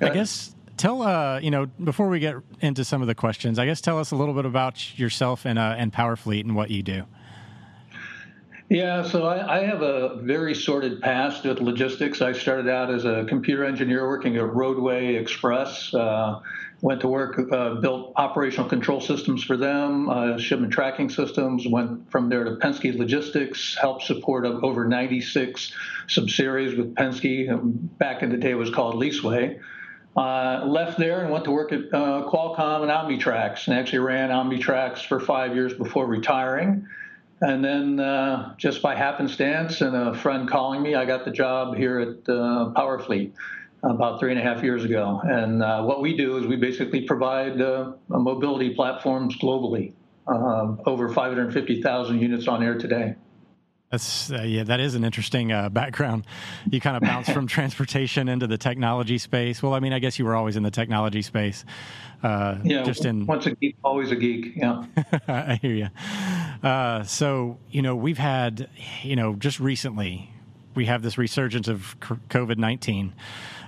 I 0.00 0.08
guess 0.10 0.54
tell 0.76 1.02
uh, 1.02 1.38
you 1.40 1.50
know 1.50 1.66
before 1.66 2.08
we 2.08 2.18
get 2.18 2.36
into 2.60 2.84
some 2.84 3.02
of 3.02 3.08
the 3.08 3.14
questions, 3.14 3.58
I 3.58 3.66
guess 3.66 3.80
tell 3.80 3.98
us 3.98 4.10
a 4.10 4.16
little 4.16 4.34
bit 4.34 4.46
about 4.46 4.98
yourself 4.98 5.44
and 5.44 5.58
uh, 5.58 5.74
and 5.76 5.92
Powerfleet 5.92 6.40
and 6.40 6.56
what 6.56 6.70
you 6.70 6.82
do. 6.82 7.04
Yeah, 8.72 9.02
so 9.02 9.26
I, 9.26 9.58
I, 9.58 9.64
have 9.66 9.82
a 9.82 10.16
very 10.22 10.54
sordid 10.54 11.02
past 11.02 11.44
with 11.44 11.60
logistics. 11.60 12.22
I 12.22 12.32
started 12.32 12.70
out 12.70 12.90
as 12.90 13.04
a 13.04 13.26
computer 13.28 13.66
engineer 13.66 14.08
working 14.08 14.34
at 14.38 14.50
Roadway 14.50 15.14
Express. 15.16 15.92
Uh, 15.92 16.40
went 16.80 17.02
to 17.02 17.08
work, 17.08 17.38
uh, 17.52 17.74
built 17.74 18.14
operational 18.16 18.70
control 18.70 19.02
systems 19.02 19.44
for 19.44 19.58
them, 19.58 20.08
uh, 20.08 20.38
shipment 20.38 20.72
tracking 20.72 21.10
systems. 21.10 21.68
Went 21.68 22.10
from 22.10 22.30
there 22.30 22.44
to 22.44 22.52
Penske 22.52 22.96
Logistics, 22.96 23.76
helped 23.78 24.04
support 24.04 24.46
over 24.46 24.86
96 24.86 25.70
subsidiaries 26.06 26.74
with 26.74 26.94
Penske. 26.94 27.50
Back 27.98 28.22
in 28.22 28.30
the 28.30 28.38
day, 28.38 28.52
it 28.52 28.54
was 28.54 28.70
called 28.70 28.94
Leaseway. 28.94 29.60
Uh, 30.16 30.64
left 30.64 30.98
there 30.98 31.20
and 31.20 31.30
went 31.30 31.44
to 31.44 31.50
work 31.50 31.72
at 31.72 31.92
uh, 31.92 32.26
Qualcomm 32.26 32.80
and 32.80 32.90
Omnitracs, 32.90 33.66
and 33.66 33.76
actually 33.76 33.98
ran 33.98 34.30
Omnitracs 34.30 35.06
for 35.06 35.20
five 35.20 35.54
years 35.54 35.74
before 35.74 36.06
retiring. 36.06 36.86
And 37.42 37.64
then 37.64 37.98
uh, 37.98 38.54
just 38.56 38.82
by 38.82 38.94
happenstance 38.94 39.80
and 39.80 39.96
a 39.96 40.14
friend 40.14 40.48
calling 40.48 40.80
me, 40.80 40.94
I 40.94 41.04
got 41.04 41.24
the 41.24 41.32
job 41.32 41.76
here 41.76 41.98
at 41.98 42.28
uh, 42.28 42.72
Powerfleet 42.76 43.32
about 43.82 44.20
three 44.20 44.30
and 44.30 44.38
a 44.38 44.42
half 44.42 44.62
years 44.62 44.84
ago. 44.84 45.20
And 45.24 45.60
uh, 45.60 45.82
what 45.82 46.00
we 46.00 46.16
do 46.16 46.36
is 46.36 46.46
we 46.46 46.54
basically 46.54 47.02
provide 47.02 47.60
uh, 47.60 47.94
mobility 48.08 48.74
platforms 48.74 49.36
globally, 49.38 49.92
um, 50.28 50.80
over 50.86 51.08
550,000 51.08 52.20
units 52.20 52.46
on 52.46 52.62
air 52.62 52.78
today. 52.78 53.16
That's 53.90 54.32
uh, 54.32 54.40
yeah, 54.40 54.64
that 54.64 54.80
is 54.80 54.94
an 54.94 55.04
interesting 55.04 55.52
uh, 55.52 55.68
background. 55.68 56.26
You 56.70 56.80
kind 56.80 56.96
of 56.96 57.02
bounce 57.02 57.28
from 57.28 57.46
transportation 57.58 58.26
into 58.26 58.46
the 58.46 58.56
technology 58.56 59.18
space. 59.18 59.62
Well, 59.62 59.74
I 59.74 59.80
mean, 59.80 59.92
I 59.92 59.98
guess 59.98 60.18
you 60.18 60.24
were 60.24 60.34
always 60.34 60.56
in 60.56 60.62
the 60.62 60.70
technology 60.70 61.20
space. 61.20 61.66
Uh, 62.22 62.56
yeah, 62.64 62.84
just 62.84 63.04
in 63.04 63.26
once 63.26 63.44
a 63.44 63.54
geek, 63.54 63.76
always 63.84 64.10
a 64.10 64.16
geek. 64.16 64.54
Yeah, 64.56 64.84
I 65.28 65.56
hear 65.56 65.74
you. 65.74 65.88
Uh, 66.62 67.02
so 67.04 67.58
you 67.70 67.82
know, 67.82 67.96
we've 67.96 68.18
had 68.18 68.68
you 69.02 69.16
know 69.16 69.34
just 69.34 69.60
recently 69.60 70.32
we 70.74 70.86
have 70.86 71.02
this 71.02 71.18
resurgence 71.18 71.68
of 71.68 71.96
COVID 72.00 72.58
nineteen. 72.58 73.14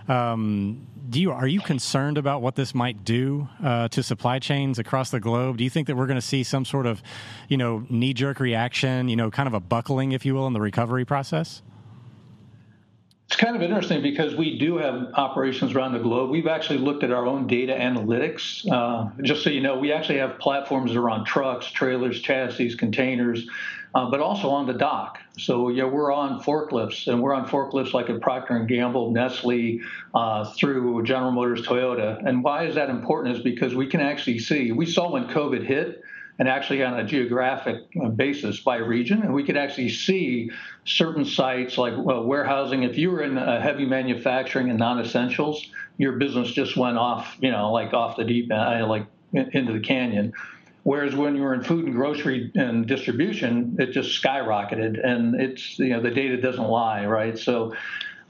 Um, 0.09 0.87
do 1.09 1.21
you 1.21 1.33
are 1.33 1.47
you 1.47 1.61
concerned 1.61 2.19
about 2.19 2.41
what 2.41 2.55
this 2.55 2.75
might 2.75 3.05
do 3.05 3.49
uh, 3.63 3.89
to 3.89 4.03
supply 4.03 4.39
chains 4.39 4.79
across 4.79 5.11
the 5.11 5.21
globe? 5.21 5.59
Do 5.59 5.65
you 5.65 5.71
think 5.71 5.87
that 5.87 5.97
we're 5.97 6.07
going 6.07 6.21
to 6.21 6.27
see 6.27 6.43
some 6.43 6.65
sort 6.65 6.87
of, 6.87 7.03
you 7.49 7.57
know, 7.57 7.87
knee 7.91 8.15
jerk 8.15 8.41
reaction, 8.41 9.09
you 9.09 9.17
know, 9.17 9.31
kind 9.31 9.47
of 9.47 9.55
a 9.55 9.61
buckling, 9.61 10.13
if 10.13 10.25
you 10.25 10.35
will, 10.35 10.47
in 10.47 10.53
the 10.53 10.61
recovery 10.61 11.05
process? 11.05 11.63
It's 13.35 13.43
kind 13.43 13.57
of 13.57 13.63
interesting 13.63 14.01
because 14.01 14.37
we 14.37 14.57
do 14.61 14.77
have 14.79 15.11
operations 15.15 15.75
around 15.75 15.95
the 15.95 15.99
globe. 15.99 16.31
We've 16.31 16.47
actually 16.47 16.79
looked 16.79 17.03
at 17.03 17.11
our 17.11 17.27
own 17.27 17.49
data 17.49 17.73
analytics. 17.75 18.65
Uh, 18.71 19.11
just 19.25 19.43
so 19.43 19.51
you 19.51 19.61
know, 19.61 19.77
we 19.77 19.93
actually 19.93 20.19
have 20.19 20.39
platforms 20.39 20.97
on 20.97 21.25
trucks, 21.25 21.67
trailers, 21.67 22.21
chassis, 22.21 22.77
containers, 22.77 23.45
uh, 23.93 24.09
but 24.09 24.21
also 24.21 24.51
on 24.51 24.69
the 24.69 24.73
dock. 24.73 25.19
So 25.37 25.69
yeah, 25.69 25.83
we're 25.83 26.13
on 26.13 26.45
forklifts, 26.45 27.09
and 27.09 27.21
we're 27.21 27.35
on 27.35 27.49
forklifts 27.49 27.93
like 27.93 28.09
at 28.09 28.21
Procter 28.21 28.55
and 28.55 28.69
Gamble, 28.69 29.11
Nestle, 29.11 29.81
uh, 30.15 30.45
through 30.53 31.03
General 31.03 31.33
Motors, 31.33 31.67
Toyota. 31.67 32.25
And 32.25 32.45
why 32.45 32.67
is 32.67 32.77
that 32.77 32.89
important? 32.89 33.37
Is 33.37 33.43
because 33.43 33.75
we 33.75 33.89
can 33.89 34.01
actually 34.01 34.39
see. 34.39 34.71
We 34.71 34.87
saw 34.87 35.11
when 35.11 35.25
COVID 35.27 35.67
hit 35.67 36.05
and 36.39 36.49
actually 36.49 36.83
on 36.83 36.99
a 36.99 37.05
geographic 37.05 37.83
uh, 38.03 38.09
basis 38.09 38.61
by 38.61 38.77
region. 38.77 39.23
And 39.23 39.33
we 39.33 39.45
could 39.45 39.57
actually 39.57 39.89
see 39.89 40.51
certain 40.85 41.25
sites 41.25 41.79
like 41.79 41.95
well, 41.97 42.25
warehousing. 42.25 42.83
If 42.83 42.99
you 42.99 43.11
were 43.11 43.23
in 43.23 43.37
heavy 43.37 43.87
manufacturing 43.87 44.71
and 44.71 44.79
non-essentials, 44.79 45.71
your 45.99 46.13
business 46.13 46.51
just 46.51 46.77
went 46.77 46.99
off, 46.99 47.37
you 47.41 47.51
know, 47.51 47.73
like 47.73 47.95
off 47.95 48.17
the 48.17 48.25
deep 48.25 48.51
uh, 48.53 48.87
like 48.87 49.07
into 49.33 49.73
the 49.73 49.81
canyon. 49.81 50.33
Whereas 50.85 51.17
when 51.17 51.35
you 51.35 51.43
were 51.43 51.55
in 51.55 51.63
food 51.63 51.87
and 51.87 51.95
grocery 51.95 52.53
and 52.55 52.87
distribution, 52.87 53.77
it 53.79 53.93
just 53.93 54.23
skyrocketed, 54.23 55.03
and 55.03 55.35
it's 55.41 55.79
you 55.79 55.91
know 55.91 56.03
the 56.03 56.11
data 56.11 56.37
doesn't 56.37 56.63
lie, 56.63 57.07
right? 57.07 57.39
So 57.39 57.75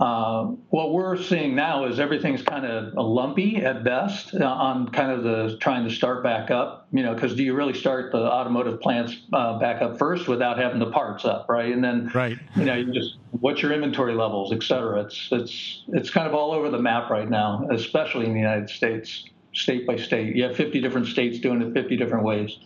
uh, 0.00 0.44
what 0.70 0.92
we're 0.92 1.16
seeing 1.16 1.54
now 1.54 1.84
is 1.84 2.00
everything's 2.00 2.42
kind 2.42 2.66
of 2.66 2.94
lumpy 2.94 3.56
at 3.58 3.84
best 3.84 4.34
uh, 4.34 4.44
on 4.44 4.88
kind 4.88 5.12
of 5.12 5.22
the 5.22 5.56
trying 5.58 5.88
to 5.88 5.94
start 5.94 6.22
back 6.22 6.50
up, 6.50 6.88
you 6.92 7.02
know, 7.02 7.14
because 7.14 7.36
do 7.36 7.44
you 7.44 7.54
really 7.54 7.74
start 7.74 8.10
the 8.10 8.18
automotive 8.18 8.80
plants 8.80 9.16
uh, 9.32 9.58
back 9.58 9.82
up 9.82 9.96
first 9.98 10.26
without 10.26 10.58
having 10.58 10.80
the 10.80 10.90
parts 10.90 11.24
up, 11.24 11.48
right? 11.48 11.72
And 11.72 11.82
then, 11.82 12.10
right. 12.12 12.36
you 12.56 12.64
know, 12.64 12.74
you 12.74 12.92
just 12.92 13.18
what's 13.30 13.62
your 13.62 13.72
inventory 13.72 14.14
levels, 14.14 14.52
et 14.52 14.64
cetera. 14.64 15.02
It's 15.02 15.28
it's 15.30 15.84
it's 15.88 16.10
kind 16.10 16.26
of 16.26 16.34
all 16.34 16.52
over 16.52 16.70
the 16.70 16.80
map 16.80 17.08
right 17.08 17.28
now, 17.28 17.68
especially 17.70 18.26
in 18.26 18.32
the 18.32 18.40
United 18.40 18.70
States, 18.70 19.28
state 19.52 19.86
by 19.86 19.96
state. 19.96 20.34
You 20.34 20.42
have 20.44 20.56
50 20.56 20.80
different 20.80 21.06
states 21.06 21.38
doing 21.38 21.62
it 21.62 21.72
50 21.72 21.96
different 21.96 22.24
ways. 22.24 22.58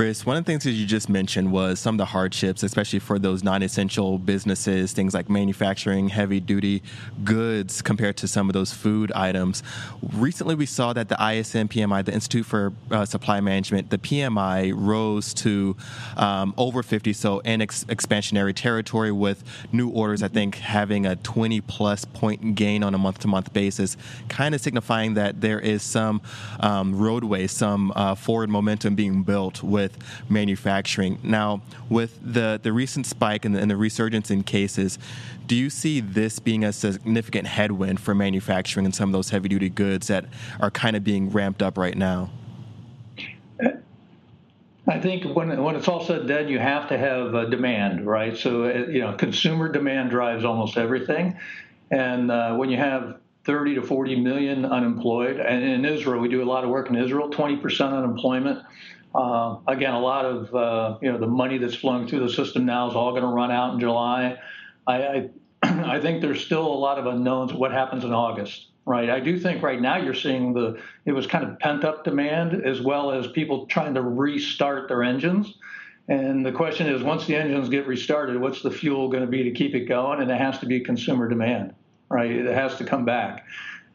Chris, 0.00 0.24
one 0.24 0.38
of 0.38 0.46
the 0.46 0.50
things 0.50 0.64
that 0.64 0.70
you 0.70 0.86
just 0.86 1.10
mentioned 1.10 1.52
was 1.52 1.78
some 1.78 1.96
of 1.96 1.98
the 1.98 2.06
hardships, 2.06 2.62
especially 2.62 2.98
for 2.98 3.18
those 3.18 3.44
non 3.44 3.62
essential 3.62 4.16
businesses, 4.16 4.94
things 4.94 5.12
like 5.12 5.28
manufacturing, 5.28 6.08
heavy 6.08 6.40
duty 6.40 6.82
goods 7.22 7.82
compared 7.82 8.16
to 8.16 8.26
some 8.26 8.48
of 8.48 8.54
those 8.54 8.72
food 8.72 9.12
items. 9.12 9.62
Recently, 10.14 10.54
we 10.54 10.64
saw 10.64 10.94
that 10.94 11.10
the 11.10 11.16
ISM 11.16 11.68
PMI, 11.68 12.02
the 12.02 12.14
Institute 12.14 12.46
for 12.46 12.72
uh, 12.90 13.04
Supply 13.04 13.42
Management, 13.42 13.90
the 13.90 13.98
PMI 13.98 14.72
rose 14.74 15.34
to 15.34 15.76
um, 16.16 16.54
over 16.56 16.82
50, 16.82 17.12
so 17.12 17.40
in 17.40 17.60
ex- 17.60 17.84
expansionary 17.84 18.54
territory 18.54 19.12
with 19.12 19.44
new 19.70 19.90
orders, 19.90 20.22
I 20.22 20.28
think, 20.28 20.54
having 20.54 21.04
a 21.04 21.16
20 21.16 21.60
plus 21.60 22.06
point 22.06 22.54
gain 22.54 22.82
on 22.82 22.94
a 22.94 22.98
month 22.98 23.18
to 23.18 23.28
month 23.28 23.52
basis, 23.52 23.98
kind 24.30 24.54
of 24.54 24.62
signifying 24.62 25.12
that 25.12 25.42
there 25.42 25.60
is 25.60 25.82
some 25.82 26.22
um, 26.60 26.96
roadway, 26.96 27.46
some 27.48 27.92
uh, 27.94 28.14
forward 28.14 28.48
momentum 28.48 28.94
being 28.94 29.24
built 29.24 29.62
with 29.62 29.89
with 29.90 30.30
manufacturing. 30.30 31.18
Now, 31.22 31.62
with 31.88 32.18
the, 32.22 32.60
the 32.62 32.72
recent 32.72 33.06
spike 33.06 33.44
and 33.44 33.54
the, 33.54 33.60
and 33.60 33.70
the 33.70 33.76
resurgence 33.76 34.30
in 34.30 34.42
cases, 34.42 34.98
do 35.46 35.56
you 35.56 35.70
see 35.70 36.00
this 36.00 36.38
being 36.38 36.64
a 36.64 36.72
significant 36.72 37.46
headwind 37.46 38.00
for 38.00 38.14
manufacturing 38.14 38.86
and 38.86 38.94
some 38.94 39.08
of 39.08 39.12
those 39.12 39.30
heavy 39.30 39.48
duty 39.48 39.68
goods 39.68 40.06
that 40.08 40.26
are 40.60 40.70
kind 40.70 40.96
of 40.96 41.04
being 41.04 41.30
ramped 41.30 41.62
up 41.62 41.76
right 41.76 41.96
now? 41.96 42.30
I 44.86 44.98
think 44.98 45.36
when 45.36 45.62
when 45.62 45.76
it's 45.76 45.86
all 45.86 46.04
said 46.04 46.20
and 46.20 46.28
done, 46.28 46.48
you 46.48 46.58
have 46.58 46.88
to 46.88 46.98
have 46.98 47.32
a 47.34 47.48
demand, 47.48 48.06
right? 48.06 48.36
So 48.36 48.64
uh, 48.64 48.88
you 48.88 49.00
know, 49.00 49.12
consumer 49.12 49.70
demand 49.70 50.10
drives 50.10 50.44
almost 50.44 50.76
everything, 50.76 51.38
and 51.92 52.28
uh, 52.28 52.56
when 52.56 52.70
you 52.70 52.76
have 52.76 53.20
30 53.44 53.76
to 53.76 53.82
40 53.82 54.16
million 54.16 54.64
unemployed, 54.64 55.38
and 55.38 55.62
in 55.62 55.84
Israel, 55.84 56.20
we 56.20 56.28
do 56.28 56.42
a 56.42 56.44
lot 56.44 56.64
of 56.64 56.70
work 56.70 56.90
in 56.90 56.96
Israel, 56.96 57.30
20% 57.30 57.92
unemployment. 57.92 58.64
Uh, 59.14 59.56
again, 59.66 59.94
a 59.94 60.00
lot 60.00 60.24
of 60.24 60.54
uh, 60.54 60.98
you 61.02 61.10
know 61.10 61.18
the 61.18 61.26
money 61.26 61.58
that's 61.58 61.74
flowing 61.74 62.06
through 62.06 62.20
the 62.20 62.32
system 62.32 62.64
now 62.64 62.88
is 62.88 62.94
all 62.94 63.10
going 63.10 63.22
to 63.22 63.28
run 63.28 63.50
out 63.50 63.74
in 63.74 63.80
July. 63.80 64.38
I, 64.86 65.02
I, 65.02 65.30
I 65.96 66.00
think 66.00 66.20
there's 66.20 66.44
still 66.44 66.66
a 66.66 66.78
lot 66.78 66.98
of 66.98 67.06
unknowns. 67.06 67.52
What 67.52 67.72
happens 67.72 68.04
in 68.04 68.12
August, 68.12 68.68
right? 68.84 69.10
I 69.10 69.18
do 69.18 69.38
think 69.38 69.62
right 69.62 69.80
now 69.80 69.96
you're 69.96 70.14
seeing 70.14 70.52
the 70.52 70.80
it 71.06 71.12
was 71.12 71.26
kind 71.26 71.44
of 71.44 71.58
pent 71.58 71.84
up 71.84 72.04
demand 72.04 72.64
as 72.64 72.80
well 72.80 73.10
as 73.10 73.26
people 73.28 73.66
trying 73.66 73.94
to 73.94 74.02
restart 74.02 74.88
their 74.88 75.02
engines. 75.02 75.54
And 76.08 76.44
the 76.44 76.52
question 76.52 76.88
is, 76.88 77.02
once 77.02 77.26
the 77.26 77.36
engines 77.36 77.68
get 77.68 77.86
restarted, 77.86 78.40
what's 78.40 78.62
the 78.62 78.70
fuel 78.70 79.08
going 79.08 79.24
to 79.24 79.30
be 79.30 79.44
to 79.44 79.52
keep 79.52 79.74
it 79.74 79.86
going? 79.86 80.20
And 80.20 80.30
it 80.30 80.38
has 80.38 80.58
to 80.58 80.66
be 80.66 80.80
consumer 80.80 81.28
demand, 81.28 81.74
right? 82.08 82.30
It 82.30 82.52
has 82.52 82.76
to 82.78 82.84
come 82.84 83.04
back 83.04 83.44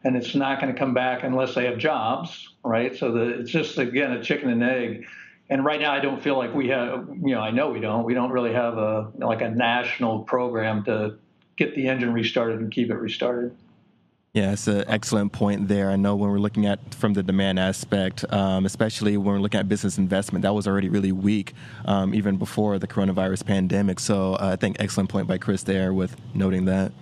and 0.06 0.16
it's 0.16 0.36
not 0.36 0.60
going 0.60 0.72
to 0.72 0.78
come 0.78 0.94
back 0.94 1.24
unless 1.24 1.56
they 1.56 1.64
have 1.64 1.78
jobs, 1.78 2.48
right? 2.62 2.96
So 2.96 3.10
the, 3.10 3.40
it's 3.40 3.50
just 3.50 3.76
again 3.76 4.12
a 4.12 4.22
chicken 4.22 4.48
and 4.50 4.62
egg. 4.62 5.04
And 5.50 5.64
right 5.64 5.80
now, 5.80 5.92
I 5.92 5.98
don't 5.98 6.22
feel 6.22 6.36
like 6.36 6.54
we 6.54 6.68
have, 6.68 7.08
you 7.08 7.34
know, 7.34 7.40
I 7.40 7.50
know 7.50 7.70
we 7.70 7.80
don't. 7.80 8.04
We 8.04 8.14
don't 8.14 8.30
really 8.30 8.52
have 8.52 8.78
a 8.78 9.10
like 9.16 9.42
a 9.42 9.50
national 9.50 10.20
program 10.20 10.84
to 10.84 11.18
get 11.56 11.74
the 11.74 11.88
engine 11.88 12.12
restarted 12.12 12.60
and 12.60 12.70
keep 12.70 12.90
it 12.90 12.94
restarted. 12.94 13.56
Yeah, 14.32 14.52
it's 14.52 14.68
an 14.68 14.84
excellent 14.86 15.32
point 15.32 15.66
there. 15.66 15.90
I 15.90 15.96
know 15.96 16.14
when 16.14 16.30
we're 16.30 16.38
looking 16.38 16.66
at 16.66 16.94
from 16.94 17.14
the 17.14 17.22
demand 17.22 17.58
aspect, 17.58 18.24
um, 18.32 18.64
especially 18.64 19.16
when 19.16 19.26
we're 19.26 19.40
looking 19.40 19.58
at 19.58 19.68
business 19.68 19.98
investment, 19.98 20.42
that 20.42 20.54
was 20.54 20.68
already 20.68 20.88
really 20.88 21.12
weak 21.12 21.54
um, 21.84 22.14
even 22.14 22.36
before 22.36 22.78
the 22.78 22.86
coronavirus 22.86 23.44
pandemic. 23.44 23.98
So 23.98 24.34
uh, 24.34 24.50
I 24.52 24.56
think 24.56 24.76
excellent 24.78 25.10
point 25.10 25.26
by 25.26 25.38
Chris 25.38 25.64
there 25.64 25.92
with 25.92 26.14
noting 26.34 26.66
that. 26.66 26.92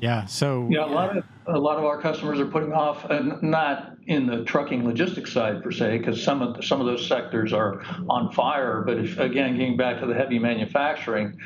Yeah. 0.00 0.24
So 0.26 0.68
yeah, 0.70 0.84
a 0.84 0.86
lot 0.86 1.16
of 1.16 1.24
a 1.48 1.58
lot 1.58 1.78
of 1.78 1.84
our 1.84 2.00
customers 2.00 2.40
are 2.40 2.46
putting 2.46 2.72
off, 2.72 3.04
and 3.08 3.42
not 3.42 3.96
in 4.06 4.26
the 4.26 4.44
trucking 4.44 4.84
logistics 4.84 5.32
side 5.32 5.62
per 5.62 5.70
se, 5.70 5.98
because 5.98 6.22
some 6.22 6.42
of 6.42 6.64
some 6.64 6.80
of 6.80 6.86
those 6.86 7.06
sectors 7.06 7.52
are 7.52 7.82
on 8.08 8.32
fire. 8.32 8.82
But 8.84 8.98
if, 8.98 9.18
again, 9.18 9.56
getting 9.56 9.76
back 9.76 10.00
to 10.00 10.06
the 10.06 10.14
heavy 10.14 10.38
manufacturing, 10.38 11.38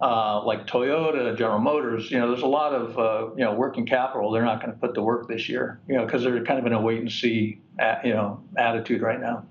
uh, 0.00 0.44
like 0.44 0.66
Toyota, 0.66 1.36
General 1.36 1.58
Motors, 1.58 2.10
you 2.10 2.18
know, 2.18 2.28
there's 2.28 2.42
a 2.42 2.46
lot 2.46 2.72
of 2.74 2.98
uh, 2.98 3.34
you 3.36 3.44
know 3.44 3.54
working 3.54 3.86
capital. 3.86 4.30
They're 4.30 4.44
not 4.44 4.60
going 4.60 4.72
to 4.72 4.78
put 4.78 4.94
to 4.94 5.02
work 5.02 5.28
this 5.28 5.48
year, 5.48 5.80
you 5.88 5.96
know, 5.96 6.04
because 6.04 6.22
they're 6.22 6.44
kind 6.44 6.58
of 6.58 6.66
in 6.66 6.72
a 6.72 6.80
wait 6.80 7.00
and 7.00 7.10
see, 7.10 7.60
you 8.04 8.12
know, 8.12 8.42
attitude 8.58 9.00
right 9.00 9.20
now. 9.20 9.46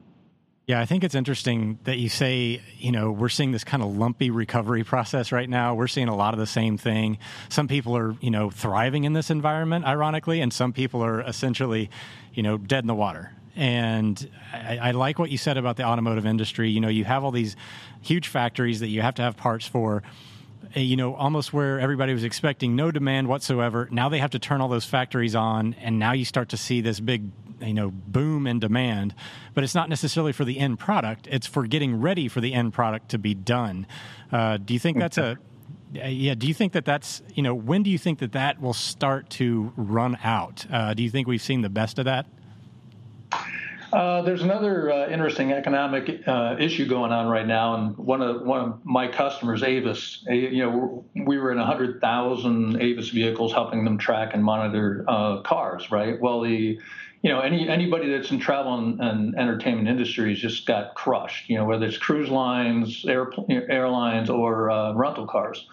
Yeah, 0.67 0.79
I 0.79 0.85
think 0.87 1.03
it's 1.03 1.13
interesting 1.13 1.77
that 1.83 1.99
you 1.99 2.09
say, 2.09 2.59
you 2.79 2.91
know, 2.91 3.11
we're 3.11 3.29
seeing 3.29 3.51
this 3.51 3.63
kind 3.63 3.83
of 3.83 3.95
lumpy 3.95 4.31
recovery 4.31 4.83
process 4.83 5.31
right 5.31 5.47
now. 5.47 5.75
We're 5.75 5.87
seeing 5.87 6.07
a 6.07 6.15
lot 6.15 6.33
of 6.33 6.39
the 6.39 6.47
same 6.47 6.75
thing. 6.75 7.19
Some 7.49 7.67
people 7.67 7.95
are, 7.95 8.15
you 8.19 8.31
know, 8.31 8.49
thriving 8.49 9.03
in 9.03 9.13
this 9.13 9.29
environment, 9.29 9.85
ironically, 9.85 10.41
and 10.41 10.51
some 10.51 10.73
people 10.73 11.03
are 11.03 11.21
essentially, 11.21 11.91
you 12.33 12.41
know, 12.41 12.57
dead 12.57 12.83
in 12.83 12.87
the 12.87 12.95
water. 12.95 13.31
And 13.55 14.27
I, 14.51 14.77
I 14.77 14.91
like 14.91 15.19
what 15.19 15.29
you 15.29 15.37
said 15.37 15.57
about 15.57 15.77
the 15.77 15.83
automotive 15.83 16.25
industry. 16.25 16.71
You 16.71 16.81
know, 16.81 16.89
you 16.89 17.05
have 17.05 17.23
all 17.23 17.31
these 17.31 17.55
huge 18.01 18.27
factories 18.27 18.79
that 18.79 18.87
you 18.87 19.03
have 19.03 19.13
to 19.15 19.21
have 19.21 19.37
parts 19.37 19.67
for 19.67 20.01
eh, 20.73 20.79
you 20.79 20.95
know, 20.95 21.13
almost 21.13 21.53
where 21.53 21.79
everybody 21.79 22.11
was 22.11 22.23
expecting 22.23 22.75
no 22.75 22.89
demand 22.89 23.27
whatsoever. 23.27 23.87
Now 23.91 24.09
they 24.09 24.17
have 24.17 24.31
to 24.31 24.39
turn 24.39 24.61
all 24.61 24.67
those 24.67 24.85
factories 24.85 25.35
on, 25.35 25.75
and 25.75 25.99
now 25.99 26.13
you 26.13 26.25
start 26.25 26.49
to 26.49 26.57
see 26.57 26.81
this 26.81 26.99
big 26.99 27.29
you 27.61 27.73
know 27.73 27.91
boom 27.91 28.47
in 28.47 28.59
demand 28.59 29.13
but 29.53 29.63
it's 29.63 29.75
not 29.75 29.89
necessarily 29.89 30.31
for 30.31 30.45
the 30.45 30.59
end 30.59 30.79
product 30.79 31.27
it's 31.31 31.47
for 31.47 31.65
getting 31.65 31.99
ready 31.99 32.27
for 32.27 32.41
the 32.41 32.53
end 32.53 32.73
product 32.73 33.09
to 33.09 33.17
be 33.17 33.33
done 33.33 33.85
uh, 34.31 34.57
do 34.57 34.73
you 34.73 34.79
think 34.79 34.97
that's 34.97 35.17
a 35.17 35.37
yeah 35.93 36.33
do 36.33 36.47
you 36.47 36.53
think 36.53 36.73
that 36.73 36.85
that's 36.85 37.21
you 37.33 37.43
know 37.43 37.53
when 37.53 37.83
do 37.83 37.89
you 37.89 37.97
think 37.97 38.19
that 38.19 38.33
that 38.33 38.61
will 38.61 38.73
start 38.73 39.29
to 39.29 39.71
run 39.75 40.17
out 40.23 40.65
uh, 40.71 40.93
do 40.93 41.03
you 41.03 41.09
think 41.09 41.27
we've 41.27 41.41
seen 41.41 41.61
the 41.61 41.69
best 41.69 41.99
of 41.99 42.05
that 42.05 42.25
uh, 43.95 44.21
there's 44.23 44.41
another 44.41 44.91
uh, 44.91 45.07
interesting 45.07 45.53
economic 45.53 46.21
uh, 46.27 46.57
issue 46.59 46.85
going 46.85 47.13
on 47.13 47.27
right 47.27 47.47
now, 47.47 47.75
and 47.75 47.97
one 47.97 48.21
of 48.21 48.41
one 48.41 48.59
of 48.59 48.79
my 48.83 49.07
customers, 49.07 49.63
Avis. 49.63 50.25
You 50.27 50.65
know, 50.65 51.05
we 51.25 51.37
were 51.37 51.51
in 51.53 51.57
100,000 51.57 52.81
Avis 52.81 53.09
vehicles, 53.09 53.53
helping 53.53 53.85
them 53.85 53.97
track 53.97 54.33
and 54.33 54.43
monitor 54.43 55.05
uh, 55.07 55.41
cars. 55.43 55.91
Right. 55.91 56.19
Well, 56.19 56.41
the 56.41 56.77
you 57.25 57.31
know, 57.31 57.39
any 57.39 57.67
anybody 57.67 58.07
that's 58.07 58.29
in 58.29 58.39
travel 58.39 58.77
and, 58.77 59.01
and, 59.01 59.35
entertainment 59.35 59.87
industries 59.87 60.37
just 60.37 60.67
got 60.67 60.93
crushed. 60.93 61.49
You 61.49 61.57
know, 61.57 61.65
whether 61.65 61.87
it's 61.87 61.97
cruise 61.97 62.29
lines, 62.29 63.03
air, 63.07 63.31
airlines, 63.49 64.29
or 64.29 64.69
uh, 64.69 64.93
rental 64.93 65.25
cars. 65.25 65.67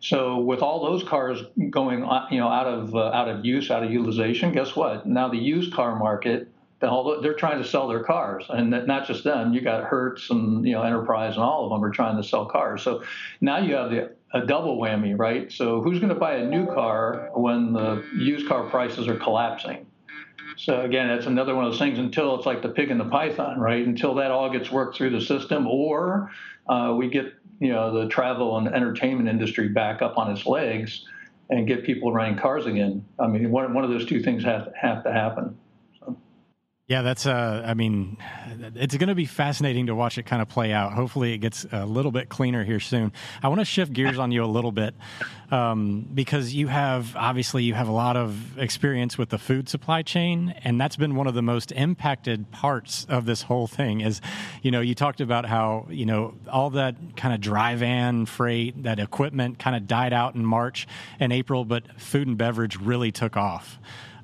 So 0.00 0.38
with 0.38 0.60
all 0.60 0.84
those 0.84 1.08
cars 1.08 1.40
going, 1.70 2.02
uh, 2.02 2.26
you 2.32 2.40
know, 2.40 2.48
out 2.48 2.66
of 2.66 2.96
uh, 2.96 3.12
out 3.12 3.28
of 3.28 3.44
use, 3.44 3.70
out 3.70 3.84
of 3.84 3.92
utilization, 3.92 4.50
guess 4.50 4.74
what? 4.74 5.06
Now 5.06 5.28
the 5.28 5.38
used 5.38 5.72
car 5.72 5.94
market, 5.94 6.48
they're 6.80 7.34
trying 7.34 7.62
to 7.62 7.68
sell 7.68 7.86
their 7.86 8.02
cars, 8.02 8.46
and 8.48 8.70
not 8.70 9.06
just 9.06 9.22
them. 9.22 9.52
You 9.52 9.60
got 9.60 9.84
Hertz 9.84 10.30
and 10.30 10.66
you 10.66 10.72
know 10.72 10.82
Enterprise, 10.82 11.34
and 11.34 11.44
all 11.44 11.64
of 11.64 11.70
them 11.70 11.88
are 11.88 11.92
trying 11.94 12.16
to 12.16 12.24
sell 12.24 12.46
cars. 12.46 12.82
So 12.82 13.04
now 13.40 13.58
you 13.58 13.76
have 13.76 13.90
the 13.92 14.16
a 14.34 14.44
double 14.44 14.78
whammy, 14.78 15.16
right? 15.16 15.52
So 15.52 15.80
who's 15.80 16.00
going 16.00 16.12
to 16.12 16.18
buy 16.18 16.34
a 16.34 16.44
new 16.44 16.66
car 16.66 17.30
when 17.34 17.72
the 17.72 18.04
used 18.16 18.48
car 18.48 18.68
prices 18.68 19.06
are 19.06 19.16
collapsing? 19.16 19.86
So 20.56 20.80
again, 20.82 21.08
that's 21.08 21.26
another 21.26 21.54
one 21.54 21.64
of 21.64 21.72
those 21.72 21.78
things. 21.78 21.98
Until 21.98 22.36
it's 22.36 22.46
like 22.46 22.62
the 22.62 22.68
pig 22.68 22.90
and 22.90 23.00
the 23.00 23.04
python, 23.04 23.58
right? 23.58 23.86
Until 23.86 24.14
that 24.14 24.30
all 24.30 24.50
gets 24.50 24.70
worked 24.70 24.96
through 24.96 25.10
the 25.10 25.20
system, 25.20 25.66
or 25.66 26.30
uh, 26.68 26.94
we 26.96 27.08
get 27.08 27.32
you 27.60 27.72
know 27.72 28.02
the 28.02 28.08
travel 28.08 28.56
and 28.58 28.68
entertainment 28.68 29.28
industry 29.28 29.68
back 29.68 30.02
up 30.02 30.18
on 30.18 30.30
its 30.30 30.46
legs 30.46 31.04
and 31.50 31.66
get 31.66 31.84
people 31.84 32.12
running 32.12 32.38
cars 32.38 32.66
again. 32.66 33.04
I 33.18 33.26
mean, 33.26 33.50
one 33.50 33.72
one 33.74 33.84
of 33.84 33.90
those 33.90 34.06
two 34.06 34.22
things 34.22 34.44
have 34.44 34.72
have 34.80 35.04
to 35.04 35.12
happen. 35.12 35.58
Yeah, 36.88 37.02
that's. 37.02 37.26
Uh, 37.26 37.62
I 37.66 37.74
mean, 37.74 38.16
it's 38.74 38.96
going 38.96 39.10
to 39.10 39.14
be 39.14 39.26
fascinating 39.26 39.88
to 39.88 39.94
watch 39.94 40.16
it 40.16 40.22
kind 40.22 40.40
of 40.40 40.48
play 40.48 40.72
out. 40.72 40.94
Hopefully, 40.94 41.34
it 41.34 41.38
gets 41.38 41.66
a 41.70 41.84
little 41.84 42.10
bit 42.10 42.30
cleaner 42.30 42.64
here 42.64 42.80
soon. 42.80 43.12
I 43.42 43.48
want 43.48 43.60
to 43.60 43.66
shift 43.66 43.92
gears 43.92 44.18
on 44.18 44.32
you 44.32 44.42
a 44.42 44.46
little 44.46 44.72
bit 44.72 44.94
um, 45.50 46.08
because 46.14 46.54
you 46.54 46.68
have 46.68 47.14
obviously 47.14 47.62
you 47.62 47.74
have 47.74 47.88
a 47.88 47.92
lot 47.92 48.16
of 48.16 48.58
experience 48.58 49.18
with 49.18 49.28
the 49.28 49.36
food 49.36 49.68
supply 49.68 50.00
chain, 50.00 50.54
and 50.64 50.80
that's 50.80 50.96
been 50.96 51.14
one 51.14 51.26
of 51.26 51.34
the 51.34 51.42
most 51.42 51.72
impacted 51.72 52.50
parts 52.52 53.04
of 53.10 53.26
this 53.26 53.42
whole 53.42 53.66
thing. 53.66 54.00
Is 54.00 54.22
you 54.62 54.70
know 54.70 54.80
you 54.80 54.94
talked 54.94 55.20
about 55.20 55.44
how 55.44 55.88
you 55.90 56.06
know 56.06 56.36
all 56.50 56.70
that 56.70 56.96
kind 57.16 57.34
of 57.34 57.42
dry 57.42 57.74
van 57.74 58.24
freight, 58.24 58.84
that 58.84 58.98
equipment 58.98 59.58
kind 59.58 59.76
of 59.76 59.86
died 59.86 60.14
out 60.14 60.36
in 60.36 60.46
March 60.46 60.88
and 61.20 61.34
April, 61.34 61.66
but 61.66 62.00
food 62.00 62.26
and 62.26 62.38
beverage 62.38 62.78
really 62.78 63.12
took 63.12 63.36
off. 63.36 63.78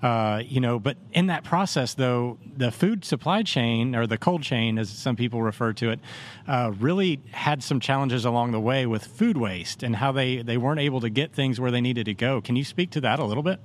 Uh, 0.04 0.42
you 0.46 0.60
know, 0.60 0.78
but 0.78 0.98
in 1.14 1.28
that 1.28 1.44
process, 1.44 1.94
though, 1.94 2.36
the 2.58 2.70
food 2.70 3.06
supply 3.06 3.42
chain 3.42 3.96
or 3.96 4.06
the 4.06 4.18
cold 4.18 4.42
chain, 4.42 4.78
as 4.78 4.90
some 4.90 5.16
people 5.16 5.40
refer 5.40 5.72
to 5.72 5.88
it, 5.88 5.98
uh, 6.46 6.70
really 6.78 7.18
had 7.30 7.62
some 7.62 7.80
challenges 7.80 8.26
along 8.26 8.52
the 8.52 8.60
way 8.60 8.84
with 8.84 9.06
food 9.06 9.38
waste 9.38 9.82
and 9.82 9.96
how 9.96 10.12
they, 10.12 10.42
they 10.42 10.58
weren't 10.58 10.80
able 10.80 11.00
to 11.00 11.08
get 11.08 11.32
things 11.32 11.58
where 11.58 11.70
they 11.70 11.80
needed 11.80 12.04
to 12.04 12.12
go. 12.12 12.42
Can 12.42 12.54
you 12.54 12.64
speak 12.64 12.90
to 12.90 13.00
that 13.00 13.18
a 13.18 13.24
little 13.24 13.42
bit? 13.42 13.60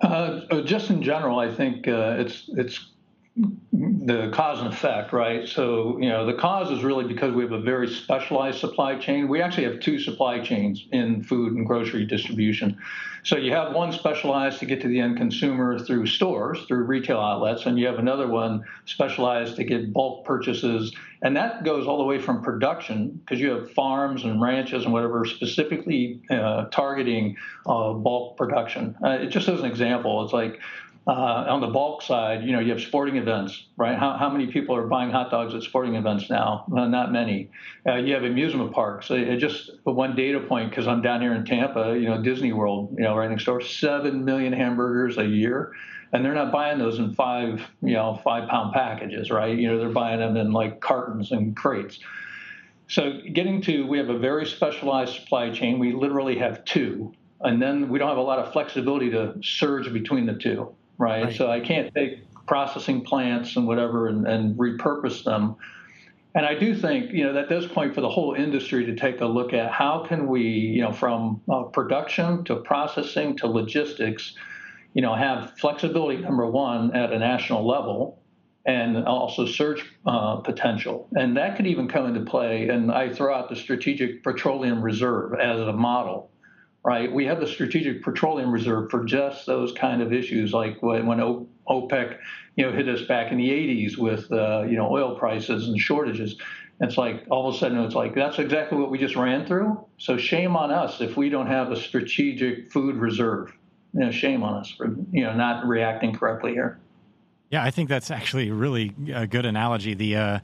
Uh, 0.00 0.40
uh 0.50 0.62
just 0.62 0.88
in 0.88 1.02
general, 1.02 1.38
I 1.38 1.54
think 1.54 1.86
uh, 1.86 2.16
it's 2.18 2.48
it's 2.56 2.91
the 3.34 4.30
cause 4.34 4.58
and 4.58 4.68
effect, 4.68 5.12
right? 5.12 5.48
So, 5.48 5.98
you 5.98 6.10
know, 6.10 6.26
the 6.26 6.34
cause 6.34 6.70
is 6.70 6.84
really 6.84 7.06
because 7.06 7.32
we 7.32 7.42
have 7.42 7.52
a 7.52 7.60
very 7.60 7.88
specialized 7.88 8.58
supply 8.58 8.98
chain. 8.98 9.26
We 9.26 9.40
actually 9.40 9.64
have 9.64 9.80
two 9.80 9.98
supply 9.98 10.40
chains 10.40 10.86
in 10.92 11.22
food 11.22 11.54
and 11.54 11.66
grocery 11.66 12.04
distribution. 12.04 12.76
So, 13.24 13.36
you 13.36 13.52
have 13.52 13.74
one 13.74 13.92
specialized 13.92 14.58
to 14.58 14.66
get 14.66 14.82
to 14.82 14.88
the 14.88 15.00
end 15.00 15.16
consumer 15.16 15.78
through 15.78 16.06
stores, 16.06 16.64
through 16.66 16.84
retail 16.84 17.20
outlets, 17.20 17.64
and 17.64 17.78
you 17.78 17.86
have 17.86 17.98
another 17.98 18.26
one 18.26 18.64
specialized 18.84 19.56
to 19.56 19.64
get 19.64 19.92
bulk 19.94 20.26
purchases. 20.26 20.94
And 21.22 21.36
that 21.36 21.64
goes 21.64 21.86
all 21.86 21.98
the 21.98 22.04
way 22.04 22.18
from 22.18 22.42
production, 22.42 23.12
because 23.12 23.40
you 23.40 23.50
have 23.50 23.70
farms 23.72 24.24
and 24.24 24.42
ranches 24.42 24.84
and 24.84 24.92
whatever 24.92 25.24
specifically 25.24 26.20
uh, 26.28 26.66
targeting 26.66 27.36
uh, 27.64 27.92
bulk 27.92 28.36
production. 28.36 28.96
Uh, 29.02 29.24
just 29.26 29.48
as 29.48 29.60
an 29.60 29.66
example, 29.66 30.24
it's 30.24 30.34
like, 30.34 30.60
uh, 31.06 31.10
on 31.48 31.60
the 31.60 31.66
bulk 31.66 32.02
side, 32.02 32.44
you 32.44 32.52
know, 32.52 32.60
you 32.60 32.70
have 32.70 32.80
sporting 32.80 33.16
events, 33.16 33.66
right? 33.76 33.98
How, 33.98 34.16
how 34.16 34.30
many 34.30 34.46
people 34.46 34.76
are 34.76 34.86
buying 34.86 35.10
hot 35.10 35.32
dogs 35.32 35.52
at 35.54 35.62
sporting 35.62 35.96
events 35.96 36.30
now? 36.30 36.64
Not 36.68 37.10
many. 37.10 37.50
Uh, 37.86 37.96
you 37.96 38.14
have 38.14 38.22
amusement 38.22 38.72
parks. 38.72 39.10
It 39.10 39.38
just 39.38 39.70
one 39.82 40.14
data 40.14 40.38
point 40.38 40.70
because 40.70 40.86
I'm 40.86 41.02
down 41.02 41.20
here 41.20 41.34
in 41.34 41.44
Tampa, 41.44 41.98
you 41.98 42.08
know, 42.08 42.22
Disney 42.22 42.52
World, 42.52 42.94
you 42.96 43.02
know, 43.02 43.16
right 43.16 43.28
next 43.28 43.44
door, 43.44 43.60
seven 43.60 44.24
million 44.24 44.52
hamburgers 44.52 45.18
a 45.18 45.26
year, 45.26 45.72
and 46.12 46.24
they're 46.24 46.34
not 46.34 46.52
buying 46.52 46.78
those 46.78 47.00
in 47.00 47.14
five, 47.14 47.60
you 47.80 47.94
know, 47.94 48.20
five 48.22 48.48
pound 48.48 48.72
packages, 48.72 49.28
right? 49.30 49.58
You 49.58 49.72
know, 49.72 49.78
they're 49.80 49.88
buying 49.88 50.20
them 50.20 50.36
in 50.36 50.52
like 50.52 50.80
cartons 50.80 51.32
and 51.32 51.56
crates. 51.56 51.98
So 52.86 53.20
getting 53.32 53.60
to, 53.62 53.86
we 53.88 53.98
have 53.98 54.10
a 54.10 54.18
very 54.18 54.46
specialized 54.46 55.14
supply 55.14 55.50
chain. 55.50 55.80
We 55.80 55.94
literally 55.94 56.38
have 56.38 56.64
two, 56.64 57.12
and 57.40 57.60
then 57.60 57.88
we 57.88 57.98
don't 57.98 58.08
have 58.08 58.18
a 58.18 58.22
lot 58.22 58.38
of 58.38 58.52
flexibility 58.52 59.10
to 59.10 59.34
surge 59.42 59.92
between 59.92 60.26
the 60.26 60.34
two 60.34 60.72
right? 60.98 61.24
right? 61.24 61.34
So 61.34 61.50
I 61.50 61.60
can't 61.60 61.92
take 61.94 62.20
processing 62.46 63.02
plants 63.02 63.56
and 63.56 63.66
whatever 63.66 64.08
and, 64.08 64.26
and 64.26 64.56
repurpose 64.58 65.24
them. 65.24 65.56
And 66.34 66.46
I 66.46 66.54
do 66.54 66.74
think, 66.74 67.12
you 67.12 67.24
know, 67.24 67.34
that 67.34 67.48
this 67.48 67.66
point 67.66 67.94
for 67.94 68.00
the 68.00 68.08
whole 68.08 68.34
industry 68.34 68.86
to 68.86 68.96
take 68.96 69.20
a 69.20 69.26
look 69.26 69.52
at 69.52 69.70
how 69.70 70.04
can 70.08 70.26
we, 70.26 70.42
you 70.42 70.80
know, 70.80 70.92
from 70.92 71.42
uh, 71.50 71.64
production 71.64 72.44
to 72.44 72.56
processing 72.56 73.36
to 73.38 73.46
logistics, 73.46 74.34
you 74.94 75.02
know, 75.02 75.14
have 75.14 75.52
flexibility, 75.58 76.22
number 76.22 76.46
one, 76.46 76.94
at 76.96 77.12
a 77.12 77.18
national 77.18 77.66
level 77.66 78.22
and 78.64 79.04
also 79.06 79.44
surge 79.44 79.84
uh, 80.06 80.36
potential. 80.36 81.08
And 81.14 81.36
that 81.36 81.56
could 81.56 81.66
even 81.66 81.88
come 81.88 82.06
into 82.06 82.20
play. 82.20 82.68
And 82.68 82.92
I 82.92 83.12
throw 83.12 83.34
out 83.34 83.48
the 83.48 83.56
Strategic 83.56 84.22
Petroleum 84.22 84.80
Reserve 84.82 85.34
as 85.40 85.60
a 85.60 85.72
model 85.72 86.30
right? 86.84 87.12
We 87.12 87.26
have 87.26 87.40
the 87.40 87.46
Strategic 87.46 88.02
Petroleum 88.02 88.50
Reserve 88.50 88.90
for 88.90 89.04
just 89.04 89.46
those 89.46 89.72
kind 89.72 90.02
of 90.02 90.12
issues, 90.12 90.52
like 90.52 90.82
when, 90.82 91.46
OPEC, 91.68 92.18
you 92.56 92.66
know, 92.66 92.72
hit 92.72 92.88
us 92.88 93.02
back 93.02 93.30
in 93.30 93.38
the 93.38 93.48
80s 93.48 93.96
with, 93.96 94.30
uh, 94.32 94.62
you 94.62 94.76
know, 94.76 94.90
oil 94.90 95.16
prices 95.16 95.68
and 95.68 95.78
shortages. 95.78 96.36
It's 96.80 96.98
like 96.98 97.24
all 97.30 97.48
of 97.48 97.54
a 97.54 97.58
sudden 97.58 97.78
it's 97.78 97.94
like 97.94 98.14
that's 98.14 98.40
exactly 98.40 98.76
what 98.76 98.90
we 98.90 98.98
just 98.98 99.14
ran 99.14 99.46
through. 99.46 99.84
So 99.98 100.16
shame 100.16 100.56
on 100.56 100.72
us 100.72 101.00
if 101.00 101.16
we 101.16 101.28
don't 101.28 101.46
have 101.46 101.70
a 101.70 101.76
strategic 101.76 102.72
food 102.72 102.96
reserve. 102.96 103.52
You 103.94 104.00
know, 104.00 104.10
shame 104.10 104.42
on 104.42 104.54
us 104.54 104.70
for 104.70 104.88
you 105.12 105.22
know 105.22 105.32
not 105.34 105.64
reacting 105.66 106.12
correctly 106.12 106.52
here. 106.52 106.80
Yeah, 107.50 107.62
I 107.62 107.70
think 107.70 107.88
that's 107.88 108.10
actually 108.10 108.50
really 108.50 108.94
a 109.14 109.28
good 109.28 109.46
analogy. 109.46 109.94
The 109.94 110.16
uh, 110.16 110.38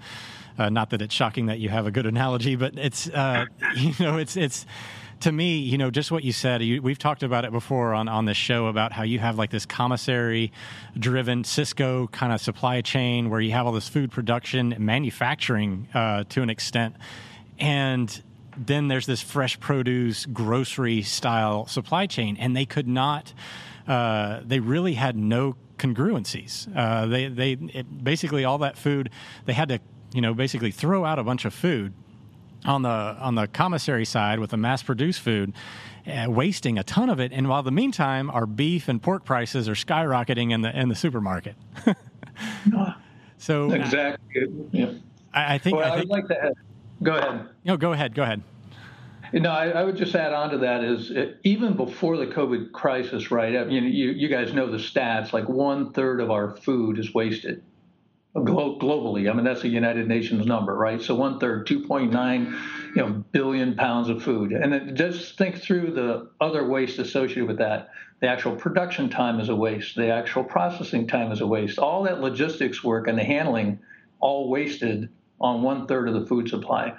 uh, 0.58 0.68
not 0.68 0.90
that 0.90 1.02
it's 1.02 1.14
shocking 1.14 1.46
that 1.46 1.58
you 1.58 1.70
have 1.70 1.86
a 1.86 1.90
good 1.90 2.06
analogy, 2.06 2.54
but 2.54 2.78
it's 2.78 3.08
uh, 3.08 3.46
you 3.76 3.94
know 3.98 4.18
it's 4.18 4.36
it's 4.36 4.64
to 5.20 5.32
me, 5.32 5.58
you 5.58 5.78
know, 5.78 5.90
just 5.90 6.10
what 6.10 6.22
you 6.22 6.32
said, 6.32 6.62
you, 6.62 6.80
we've 6.80 6.98
talked 6.98 7.22
about 7.22 7.44
it 7.44 7.52
before 7.52 7.94
on, 7.94 8.08
on 8.08 8.24
this 8.24 8.36
show 8.36 8.66
about 8.66 8.92
how 8.92 9.02
you 9.02 9.18
have 9.18 9.36
like 9.36 9.50
this 9.50 9.66
commissary 9.66 10.52
driven 10.98 11.42
Sysco 11.42 12.10
kind 12.10 12.32
of 12.32 12.40
supply 12.40 12.80
chain 12.80 13.30
where 13.30 13.40
you 13.40 13.52
have 13.52 13.66
all 13.66 13.72
this 13.72 13.88
food 13.88 14.10
production, 14.12 14.74
manufacturing 14.78 15.88
uh, 15.94 16.24
to 16.28 16.42
an 16.42 16.50
extent. 16.50 16.94
And 17.58 18.22
then 18.56 18.88
there's 18.88 19.06
this 19.06 19.20
fresh 19.20 19.58
produce 19.58 20.26
grocery 20.26 21.02
style 21.02 21.66
supply 21.66 22.06
chain, 22.06 22.36
and 22.38 22.56
they 22.56 22.66
could 22.66 22.88
not, 22.88 23.32
uh, 23.86 24.40
they 24.44 24.60
really 24.60 24.94
had 24.94 25.16
no 25.16 25.56
congruencies. 25.78 26.68
Uh, 26.76 27.06
they, 27.06 27.28
they, 27.28 27.52
it, 27.52 28.04
basically 28.04 28.44
all 28.44 28.58
that 28.58 28.76
food, 28.76 29.10
they 29.46 29.52
had 29.52 29.68
to, 29.68 29.80
you 30.12 30.20
know, 30.20 30.34
basically 30.34 30.70
throw 30.70 31.04
out 31.04 31.18
a 31.18 31.24
bunch 31.24 31.44
of 31.44 31.54
food 31.54 31.92
on 32.64 32.82
the 32.82 32.88
on 32.88 33.34
the 33.34 33.46
commissary 33.46 34.04
side 34.04 34.40
with 34.40 34.50
the 34.50 34.56
mass 34.56 34.82
produced 34.82 35.20
food, 35.20 35.52
uh, 36.06 36.26
wasting 36.28 36.78
a 36.78 36.82
ton 36.82 37.10
of 37.10 37.20
it. 37.20 37.32
And 37.32 37.48
while 37.48 37.62
the 37.62 37.70
meantime, 37.70 38.30
our 38.30 38.46
beef 38.46 38.88
and 38.88 39.02
pork 39.02 39.24
prices 39.24 39.68
are 39.68 39.74
skyrocketing 39.74 40.52
in 40.52 40.62
the 40.62 40.78
in 40.78 40.88
the 40.88 40.94
supermarket. 40.94 41.56
so 43.38 43.70
exactly, 43.70 44.48
yeah. 44.72 44.92
I, 45.32 45.54
I 45.54 45.58
think. 45.58 45.76
Well, 45.76 45.92
I, 45.92 45.96
think, 45.96 46.10
would 46.10 46.18
like 46.18 46.28
to. 46.28 46.44
Add, 46.44 46.54
go 47.02 47.16
ahead. 47.16 47.48
No, 47.64 47.76
go 47.76 47.92
ahead. 47.92 48.14
Go 48.14 48.22
ahead. 48.22 48.42
No, 49.30 49.50
I, 49.50 49.68
I, 49.68 49.84
would 49.84 49.96
just 49.96 50.14
add 50.14 50.32
on 50.32 50.48
to 50.50 50.58
that 50.58 50.82
is 50.82 51.10
uh, 51.10 51.34
even 51.44 51.76
before 51.76 52.16
the 52.16 52.26
COVID 52.26 52.72
crisis, 52.72 53.30
right? 53.30 53.56
I 53.56 53.64
mean, 53.64 53.84
you, 53.84 54.10
you 54.12 54.26
guys 54.26 54.54
know 54.54 54.70
the 54.70 54.78
stats. 54.78 55.34
Like 55.34 55.46
one 55.50 55.92
third 55.92 56.22
of 56.22 56.30
our 56.30 56.56
food 56.56 56.98
is 56.98 57.12
wasted 57.12 57.62
globally. 58.44 59.30
I 59.30 59.34
mean, 59.34 59.44
that's 59.44 59.64
a 59.64 59.68
United 59.68 60.08
Nations 60.08 60.46
number, 60.46 60.74
right? 60.74 61.00
So 61.00 61.14
one 61.14 61.38
third, 61.38 61.66
2.9, 61.66 62.58
you 62.94 63.02
know, 63.02 63.24
billion 63.32 63.74
pounds 63.76 64.08
of 64.08 64.22
food. 64.22 64.52
And 64.52 64.72
then 64.72 64.96
just 64.96 65.36
think 65.38 65.56
through 65.56 65.92
the 65.92 66.30
other 66.40 66.66
waste 66.66 66.98
associated 66.98 67.46
with 67.46 67.58
that. 67.58 67.90
The 68.20 68.28
actual 68.28 68.56
production 68.56 69.08
time 69.08 69.40
is 69.40 69.48
a 69.48 69.54
waste. 69.54 69.94
The 69.96 70.10
actual 70.10 70.44
processing 70.44 71.06
time 71.06 71.30
is 71.30 71.40
a 71.40 71.46
waste. 71.46 71.78
All 71.78 72.02
that 72.04 72.20
logistics 72.20 72.82
work 72.82 73.06
and 73.06 73.18
the 73.18 73.24
handling, 73.24 73.78
all 74.20 74.48
wasted 74.48 75.08
on 75.40 75.62
one 75.62 75.86
third 75.86 76.08
of 76.08 76.14
the 76.14 76.26
food 76.26 76.48
supply. 76.48 76.94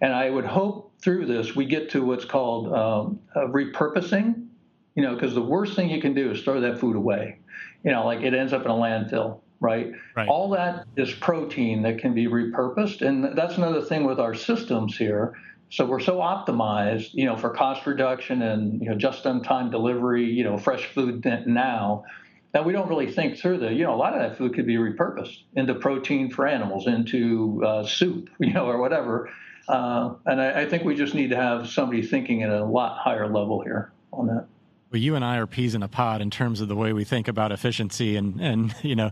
And 0.00 0.12
I 0.12 0.30
would 0.30 0.46
hope 0.46 0.92
through 1.00 1.26
this 1.26 1.54
we 1.54 1.66
get 1.66 1.90
to 1.90 2.04
what's 2.04 2.24
called 2.24 2.72
um, 2.72 3.20
repurposing. 3.36 4.46
You 4.94 5.02
know, 5.02 5.14
because 5.14 5.34
the 5.34 5.42
worst 5.42 5.76
thing 5.76 5.90
you 5.90 6.00
can 6.00 6.14
do 6.14 6.30
is 6.30 6.42
throw 6.42 6.62
that 6.62 6.78
food 6.80 6.96
away. 6.96 7.40
You 7.84 7.92
know, 7.92 8.06
like 8.06 8.22
it 8.22 8.32
ends 8.32 8.54
up 8.54 8.64
in 8.64 8.70
a 8.70 8.74
landfill 8.74 9.40
right? 9.60 9.92
right? 10.14 10.28
All 10.28 10.50
that 10.50 10.86
is 10.96 11.12
protein 11.12 11.82
that 11.82 11.98
can 11.98 12.14
be 12.14 12.26
repurposed. 12.26 13.02
And 13.02 13.36
that's 13.36 13.56
another 13.56 13.82
thing 13.82 14.04
with 14.04 14.20
our 14.20 14.34
systems 14.34 14.96
here. 14.96 15.36
So 15.70 15.84
we're 15.84 16.00
so 16.00 16.18
optimized, 16.18 17.10
you 17.12 17.24
know, 17.24 17.36
for 17.36 17.50
cost 17.50 17.86
reduction 17.86 18.42
and 18.42 18.80
you 18.80 18.88
know 18.88 18.96
just-in-time 18.96 19.70
delivery, 19.70 20.24
you 20.24 20.44
know, 20.44 20.58
fresh 20.58 20.86
food 20.86 21.24
now, 21.46 22.04
that 22.52 22.64
we 22.64 22.72
don't 22.72 22.88
really 22.88 23.10
think 23.10 23.36
through 23.36 23.58
the, 23.58 23.72
you 23.72 23.82
know, 23.82 23.94
a 23.94 23.96
lot 23.96 24.14
of 24.14 24.20
that 24.20 24.38
food 24.38 24.54
could 24.54 24.66
be 24.66 24.76
repurposed 24.76 25.42
into 25.56 25.74
protein 25.74 26.30
for 26.30 26.46
animals, 26.46 26.86
into 26.86 27.62
uh, 27.66 27.84
soup, 27.84 28.30
you 28.38 28.52
know, 28.52 28.66
or 28.66 28.78
whatever. 28.78 29.30
Uh, 29.68 30.14
and 30.26 30.40
I, 30.40 30.62
I 30.62 30.68
think 30.68 30.84
we 30.84 30.94
just 30.94 31.14
need 31.14 31.30
to 31.30 31.36
have 31.36 31.68
somebody 31.68 32.02
thinking 32.02 32.44
at 32.44 32.50
a 32.50 32.64
lot 32.64 32.98
higher 32.98 33.26
level 33.26 33.60
here 33.62 33.92
on 34.12 34.28
that. 34.28 34.46
Well, 34.96 35.02
you 35.02 35.14
and 35.14 35.22
I 35.22 35.36
are 35.36 35.46
peas 35.46 35.74
in 35.74 35.82
a 35.82 35.88
pod 35.88 36.22
in 36.22 36.30
terms 36.30 36.62
of 36.62 36.68
the 36.68 36.74
way 36.74 36.94
we 36.94 37.04
think 37.04 37.28
about 37.28 37.52
efficiency 37.52 38.16
and, 38.16 38.40
and 38.40 38.74
you 38.82 38.96
know, 38.96 39.10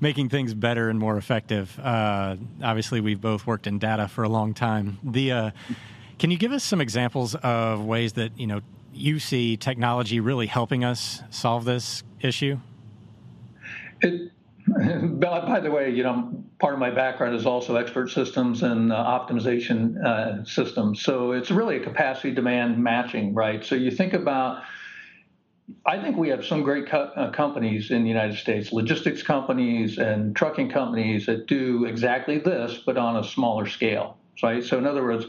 making 0.00 0.30
things 0.30 0.54
better 0.54 0.88
and 0.88 0.98
more 0.98 1.18
effective. 1.18 1.78
Uh, 1.78 2.36
obviously, 2.64 3.02
we've 3.02 3.20
both 3.20 3.46
worked 3.46 3.66
in 3.66 3.78
data 3.78 4.08
for 4.08 4.24
a 4.24 4.30
long 4.30 4.54
time. 4.54 4.98
The, 5.04 5.32
uh, 5.32 5.50
Can 6.18 6.30
you 6.30 6.38
give 6.38 6.52
us 6.52 6.64
some 6.64 6.80
examples 6.80 7.34
of 7.34 7.84
ways 7.84 8.14
that 8.14 8.40
you 8.40 8.46
know 8.46 8.62
you 8.94 9.18
see 9.18 9.58
technology 9.58 10.20
really 10.20 10.46
helping 10.46 10.84
us 10.84 11.22
solve 11.28 11.66
this 11.66 12.02
issue? 12.22 12.58
It, 14.00 14.32
by 15.20 15.60
the 15.60 15.70
way, 15.70 15.90
you 15.90 16.02
know, 16.02 16.32
part 16.58 16.72
of 16.72 16.80
my 16.80 16.88
background 16.88 17.36
is 17.36 17.44
also 17.44 17.76
expert 17.76 18.08
systems 18.08 18.62
and 18.62 18.90
uh, 18.90 18.96
optimization 18.96 20.02
uh, 20.02 20.46
systems. 20.46 21.02
So 21.02 21.32
it's 21.32 21.50
really 21.50 21.76
a 21.76 21.80
capacity 21.80 22.32
demand 22.32 22.82
matching, 22.82 23.34
right? 23.34 23.62
So 23.62 23.74
you 23.74 23.90
think 23.90 24.14
about 24.14 24.62
I 25.84 26.00
think 26.00 26.16
we 26.16 26.28
have 26.28 26.44
some 26.44 26.62
great 26.62 26.88
co- 26.88 27.10
uh, 27.16 27.30
companies 27.32 27.90
in 27.90 28.02
the 28.02 28.08
United 28.08 28.36
States, 28.36 28.72
logistics 28.72 29.22
companies 29.22 29.98
and 29.98 30.34
trucking 30.36 30.70
companies 30.70 31.26
that 31.26 31.46
do 31.46 31.84
exactly 31.86 32.38
this, 32.38 32.80
but 32.86 32.96
on 32.96 33.16
a 33.16 33.24
smaller 33.24 33.66
scale, 33.66 34.16
right? 34.42 34.62
So, 34.62 34.78
in 34.78 34.86
other 34.86 35.02
words, 35.02 35.26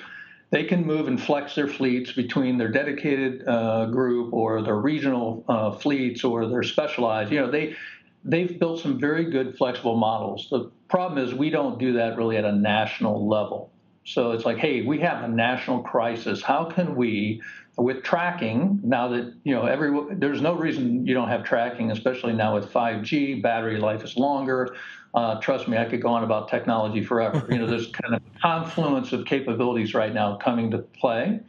they 0.52 0.64
can 0.64 0.86
move 0.86 1.08
and 1.08 1.22
flex 1.22 1.56
their 1.56 1.68
fleets 1.68 2.12
between 2.12 2.58
their 2.58 2.70
dedicated 2.70 3.48
uh, 3.48 3.88
group 3.88 4.32
or 4.32 4.62
their 4.62 4.78
regional 4.78 5.44
uh, 5.50 5.72
fleets 5.72 6.24
or 6.24 6.48
their 6.48 6.64
specialized. 6.64 7.32
You 7.32 7.42
know, 7.42 7.52
they 7.52 7.76
they've 8.24 8.60
built 8.60 8.82
some 8.82 9.00
very 9.00 9.26
good 9.26 9.58
flexible 9.58 9.98
models. 9.98 10.48
The 10.50 10.72
problem 10.88 11.26
is 11.26 11.34
we 11.34 11.50
don't 11.50 11.80
do 11.80 11.94
that 11.94 12.18
really 12.18 12.38
at 12.38 12.46
a 12.46 12.52
national 12.52 13.28
level. 13.28 13.72
So 14.06 14.32
it's 14.32 14.46
like, 14.46 14.58
hey, 14.58 14.84
we 14.84 15.00
have 15.00 15.24
a 15.24 15.28
national 15.28 15.82
crisis. 15.84 16.42
How 16.42 16.66
can 16.66 16.96
we 16.96 17.42
with 17.78 18.02
tracking 18.04 18.80
now 18.84 19.08
that 19.08 19.34
you 19.44 19.54
know 19.54 19.66
every 19.66 20.16
there's 20.16 20.42
no 20.42 20.54
reason 20.54 21.06
you 21.06 21.14
don't 21.14 21.30
have 21.30 21.44
tracking 21.44 21.92
especially 21.92 22.34
now 22.34 22.56
with 22.56 22.72
5g 22.72 23.42
battery 23.42 23.80
life 23.80 24.04
is 24.04 24.18
longer. 24.18 24.76
Uh, 25.14 25.40
trust 25.40 25.68
me 25.68 25.78
i 25.78 25.86
could 25.86 26.02
go 26.02 26.10
on 26.10 26.24
about 26.24 26.50
technology 26.50 27.04
forever. 27.04 27.48
You 27.50 27.60
know 27.60 27.68
there's 27.68 27.88
kind 27.88 28.16
of 28.16 28.22
confluence 28.42 29.14
of 29.14 29.26
capabilities 29.26 29.94
right 29.94 30.14
now 30.14 30.38
coming 30.38 30.72
to 30.72 30.80
play. 30.80 31.40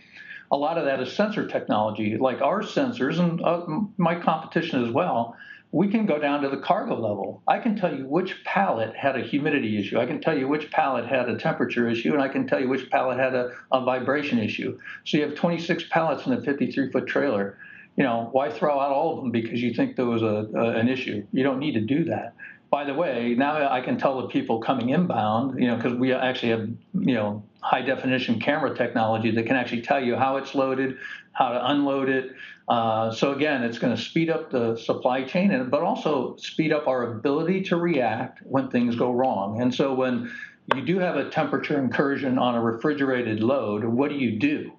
A 0.51 0.57
lot 0.57 0.79
of 0.79 0.85
that 0.85 1.01
is 1.01 1.13
sensor 1.13 1.47
technology 1.47 2.17
like 2.17 2.43
our 2.43 2.63
sensors 2.63 3.19
and 3.19 3.43
uh, 3.43 3.65
my 3.97 4.15
competition 4.15 4.85
as 4.85 4.93
well 4.93 5.37
we 5.71 5.89
can 5.89 6.07
go 6.07 6.19
down 6.19 6.43
to 6.43 6.49
the 6.49 6.57
cargo 6.57 6.95
level. 6.95 7.43
I 7.47 7.59
can 7.59 7.77
tell 7.77 7.95
you 7.95 8.07
which 8.07 8.43
pallet 8.45 8.97
had 8.97 9.17
a 9.17 9.23
humidity 9.23 9.79
issue. 9.79 9.99
I 9.99 10.07
can 10.07 10.21
tell 10.21 10.37
you 10.37 10.49
which 10.49 10.71
pallet 10.71 11.07
had 11.07 11.29
a 11.29 11.37
temperature 11.37 11.89
issue, 11.89 12.15
and 12.15 12.23
I 12.23 12.29
can 12.29 12.47
tell 12.47 12.61
you 12.61 12.69
which 12.69 12.91
pallet 12.91 13.19
had 13.19 13.35
a, 13.35 13.51
a 13.71 13.85
vibration 13.85 14.39
issue. 14.39 14.79
So 15.05 15.19
you 15.19 15.25
have 15.25 15.35
26 15.35 15.85
pallets 15.91 16.27
in 16.27 16.33
a 16.33 16.41
53 16.41 16.91
foot 16.91 17.07
trailer. 17.07 17.59
You 17.97 18.05
know, 18.05 18.29
why 18.33 18.51
throw 18.51 18.79
out 18.79 18.93
all 18.93 19.17
of 19.17 19.23
them 19.23 19.33
because 19.33 19.61
you 19.61 19.75
think 19.75 19.97
there 19.97 20.07
was 20.07 20.23
a, 20.23 20.49
a, 20.55 20.71
an 20.79 20.89
issue? 20.89 21.27
You 21.33 21.43
don't 21.43 21.59
need 21.59 21.73
to 21.73 21.81
do 21.81 22.05
that. 22.05 22.35
By 22.71 22.85
the 22.85 22.95
way, 22.95 23.35
now 23.37 23.71
I 23.71 23.81
can 23.81 23.99
tell 23.99 24.21
the 24.21 24.29
people 24.29 24.61
coming 24.61 24.91
inbound, 24.91 25.59
you 25.59 25.69
know, 25.69 25.77
because 25.77 25.95
we 25.95 26.13
actually 26.13 26.51
have, 26.51 26.69
you 26.93 27.15
know, 27.15 27.43
high 27.61 27.83
definition 27.83 28.41
camera 28.41 28.77
technology 28.77 29.31
that 29.31 29.47
can 29.47 29.57
actually 29.57 29.83
tell 29.83 30.03
you 30.05 30.17
how 30.17 30.37
it's 30.37 30.55
loaded, 30.55 30.99
how 31.33 31.53
to 31.53 31.71
unload 31.71 32.09
it, 32.09 32.33
uh, 32.69 33.11
so 33.11 33.33
again, 33.33 33.63
it's 33.63 33.79
going 33.79 33.97
to 33.97 34.01
speed 34.01 34.29
up 34.29 34.51
the 34.51 34.77
supply 34.77 35.25
chain, 35.25 35.51
and 35.53 35.71
but 35.71 35.83
also 35.83 36.37
speed 36.37 36.71
up 36.71 36.87
our 36.87 37.15
ability 37.15 37.63
to 37.63 37.77
react 37.77 38.41
when 38.45 38.69
things 38.69 38.95
go 38.95 39.11
wrong. 39.11 39.63
And 39.63 39.75
so 39.75 39.95
when 39.95 40.31
you 40.75 40.83
do 40.83 40.99
have 40.99 41.17
a 41.17 41.31
temperature 41.31 41.79
incursion 41.79 42.39
on 42.39 42.55
a 42.55 42.61
refrigerated 42.61 43.43
load, 43.43 43.85
what 43.85 44.11
do 44.11 44.17
you 44.17 44.39
do? 44.39 44.73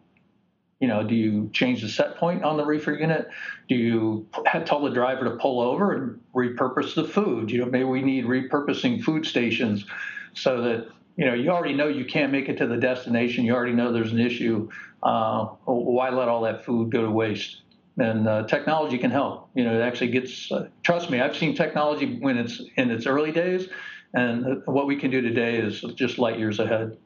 You 0.79 0.87
know, 0.87 1.03
do 1.03 1.13
you 1.13 1.49
change 1.51 1.81
the 1.81 1.89
set 1.89 2.15
point 2.17 2.43
on 2.43 2.55
the 2.55 2.65
reefer 2.65 2.93
unit? 2.93 3.29
Do 3.67 3.75
you 3.75 4.27
tell 4.65 4.81
the 4.81 4.91
driver 4.91 5.25
to 5.25 5.31
pull 5.31 5.59
over 5.61 5.93
and 5.93 6.19
repurpose 6.33 6.95
the 6.95 7.03
food? 7.03 7.51
You 7.51 7.59
know, 7.59 7.65
maybe 7.65 7.83
we 7.83 8.01
need 8.01 8.25
repurposing 8.25 9.03
food 9.03 9.25
stations 9.25 9.85
so 10.33 10.61
that 10.61 10.87
you 11.17 11.25
know 11.25 11.33
you 11.33 11.49
already 11.49 11.73
know 11.73 11.89
you 11.89 12.05
can't 12.05 12.31
make 12.31 12.47
it 12.47 12.57
to 12.59 12.67
the 12.67 12.77
destination. 12.77 13.43
You 13.43 13.53
already 13.53 13.73
know 13.73 13.91
there's 13.91 14.13
an 14.13 14.19
issue. 14.19 14.69
Uh, 15.03 15.45
why 15.65 16.09
let 16.09 16.29
all 16.29 16.41
that 16.41 16.63
food 16.63 16.91
go 16.91 17.01
to 17.01 17.11
waste? 17.11 17.61
and 17.99 18.27
uh, 18.27 18.43
technology 18.47 18.97
can 18.97 19.11
help. 19.11 19.49
You 19.55 19.65
know, 19.65 19.79
it 19.79 19.83
actually 19.83 20.11
gets. 20.11 20.51
Uh, 20.51 20.69
trust 20.83 21.09
me, 21.09 21.19
I've 21.19 21.35
seen 21.35 21.55
technology 21.55 22.17
when 22.19 22.37
it's 22.37 22.61
in 22.77 22.91
its 22.91 23.05
early 23.05 23.31
days, 23.31 23.67
and 24.13 24.63
what 24.65 24.87
we 24.87 24.95
can 24.95 25.11
do 25.11 25.21
today 25.21 25.57
is 25.57 25.81
just 25.95 26.17
light 26.17 26.39
years 26.39 26.59
ahead. 26.59 26.97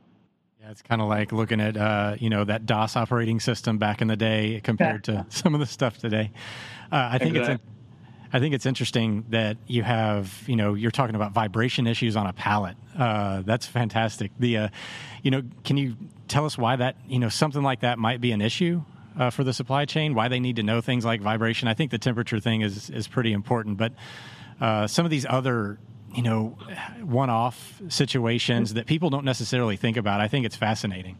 Yeah, 0.63 0.71
it's 0.71 0.81
kind 0.81 1.01
of 1.01 1.09
like 1.09 1.33
looking 1.33 1.59
at 1.59 1.75
uh, 1.75 2.15
you 2.19 2.29
know 2.29 2.45
that 2.45 2.65
DOS 2.65 2.95
operating 2.95 3.41
system 3.41 3.79
back 3.79 4.01
in 4.01 4.07
the 4.07 4.15
day 4.15 4.61
compared 4.63 5.03
to 5.05 5.25
some 5.29 5.53
of 5.53 5.59
the 5.59 5.65
stuff 5.65 5.97
today. 5.97 6.31
Uh, 6.89 7.09
I 7.11 7.17
think 7.17 7.35
exactly. 7.35 7.55
it's. 7.55 7.63
I 8.35 8.39
think 8.39 8.55
it's 8.55 8.65
interesting 8.65 9.25
that 9.29 9.57
you 9.67 9.83
have, 9.83 10.43
you 10.47 10.55
know, 10.55 10.73
you're 10.73 10.89
talking 10.89 11.15
about 11.15 11.33
vibration 11.33 11.85
issues 11.85 12.15
on 12.15 12.25
a 12.25 12.33
pallet. 12.33 12.75
Uh, 12.97 13.43
that's 13.43 13.67
fantastic. 13.67 14.31
The, 14.39 14.57
uh, 14.57 14.67
you 15.21 15.29
know, 15.29 15.43
can 15.63 15.77
you 15.77 15.95
tell 16.29 16.43
us 16.43 16.57
why 16.57 16.75
that, 16.77 16.95
you 17.07 17.19
know, 17.19 17.29
something 17.29 17.61
like 17.61 17.81
that 17.81 17.99
might 17.99 18.21
be 18.21 18.31
an 18.31 18.41
issue 18.41 18.81
uh, 19.19 19.29
for 19.29 19.43
the 19.43 19.53
supply 19.53 19.85
chain, 19.85 20.15
why 20.15 20.29
they 20.29 20.39
need 20.39 20.55
to 20.55 20.63
know 20.63 20.81
things 20.81 21.05
like 21.05 21.21
vibration. 21.21 21.67
I 21.67 21.75
think 21.75 21.91
the 21.91 21.99
temperature 21.99 22.39
thing 22.39 22.61
is 22.61 22.89
is 22.89 23.07
pretty 23.07 23.33
important, 23.33 23.77
but 23.77 23.93
uh, 24.59 24.87
some 24.87 25.05
of 25.05 25.11
these 25.11 25.27
other 25.29 25.77
you 26.13 26.23
know 26.23 26.57
one-off 27.01 27.81
situations 27.89 28.73
that 28.75 28.85
people 28.85 29.09
don't 29.09 29.25
necessarily 29.25 29.77
think 29.77 29.97
about, 29.97 30.21
I 30.21 30.27
think 30.27 30.45
it's 30.45 30.55
fascinating. 30.55 31.17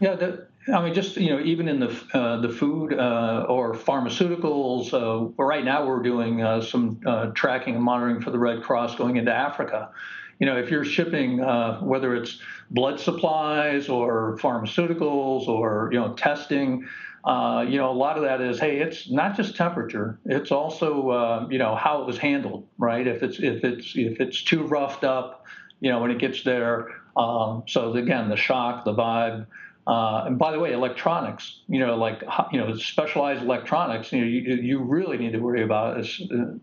Yeah, 0.00 0.14
the, 0.14 0.46
I 0.72 0.84
mean, 0.84 0.94
just 0.94 1.16
you 1.16 1.30
know, 1.30 1.40
even 1.40 1.68
in 1.68 1.80
the 1.80 2.02
uh, 2.12 2.40
the 2.40 2.48
food 2.48 2.92
uh, 2.92 3.46
or 3.48 3.74
pharmaceuticals. 3.74 4.92
Uh, 4.92 5.32
right 5.42 5.64
now, 5.64 5.86
we're 5.86 6.02
doing 6.02 6.42
uh, 6.42 6.60
some 6.60 7.00
uh, 7.06 7.26
tracking 7.26 7.74
and 7.74 7.82
monitoring 7.82 8.20
for 8.20 8.30
the 8.30 8.38
Red 8.38 8.62
Cross 8.62 8.96
going 8.96 9.16
into 9.16 9.32
Africa. 9.32 9.90
You 10.38 10.46
know, 10.46 10.56
if 10.56 10.70
you're 10.70 10.84
shipping, 10.84 11.40
uh, 11.40 11.80
whether 11.80 12.14
it's 12.14 12.38
blood 12.70 13.00
supplies 13.00 13.88
or 13.88 14.36
pharmaceuticals 14.38 15.48
or 15.48 15.88
you 15.92 15.98
know 15.98 16.12
testing, 16.14 16.86
uh, 17.24 17.64
you 17.68 17.76
know, 17.78 17.90
a 17.90 17.92
lot 17.92 18.16
of 18.16 18.22
that 18.24 18.40
is, 18.40 18.60
hey, 18.60 18.78
it's 18.78 19.10
not 19.10 19.36
just 19.36 19.56
temperature; 19.56 20.18
it's 20.24 20.52
also, 20.52 21.10
uh, 21.10 21.46
you 21.50 21.58
know, 21.58 21.74
how 21.74 22.02
it 22.02 22.06
was 22.06 22.18
handled, 22.18 22.66
right? 22.78 23.06
If 23.06 23.22
it's 23.22 23.38
if 23.38 23.64
it's 23.64 23.92
if 23.96 24.20
it's 24.20 24.42
too 24.42 24.62
roughed 24.62 25.04
up, 25.04 25.46
you 25.80 25.90
know, 25.90 26.00
when 26.00 26.10
it 26.10 26.18
gets 26.18 26.42
there. 26.42 26.88
Um, 27.16 27.64
so 27.66 27.92
again, 27.94 28.28
the 28.28 28.36
shock, 28.36 28.84
the 28.84 28.94
vibe. 28.94 29.46
Uh, 29.88 30.24
and 30.26 30.38
by 30.38 30.52
the 30.52 30.58
way, 30.60 30.72
electronics, 30.72 31.60
you 31.66 31.80
know, 31.80 31.96
like 31.96 32.22
you 32.52 32.60
know, 32.60 32.76
specialized 32.76 33.42
electronics, 33.42 34.12
you 34.12 34.20
know, 34.20 34.26
you, 34.26 34.40
you 34.56 34.78
really 34.80 35.16
need 35.16 35.32
to 35.32 35.38
worry 35.38 35.62
about 35.62 35.98
is 35.98 36.20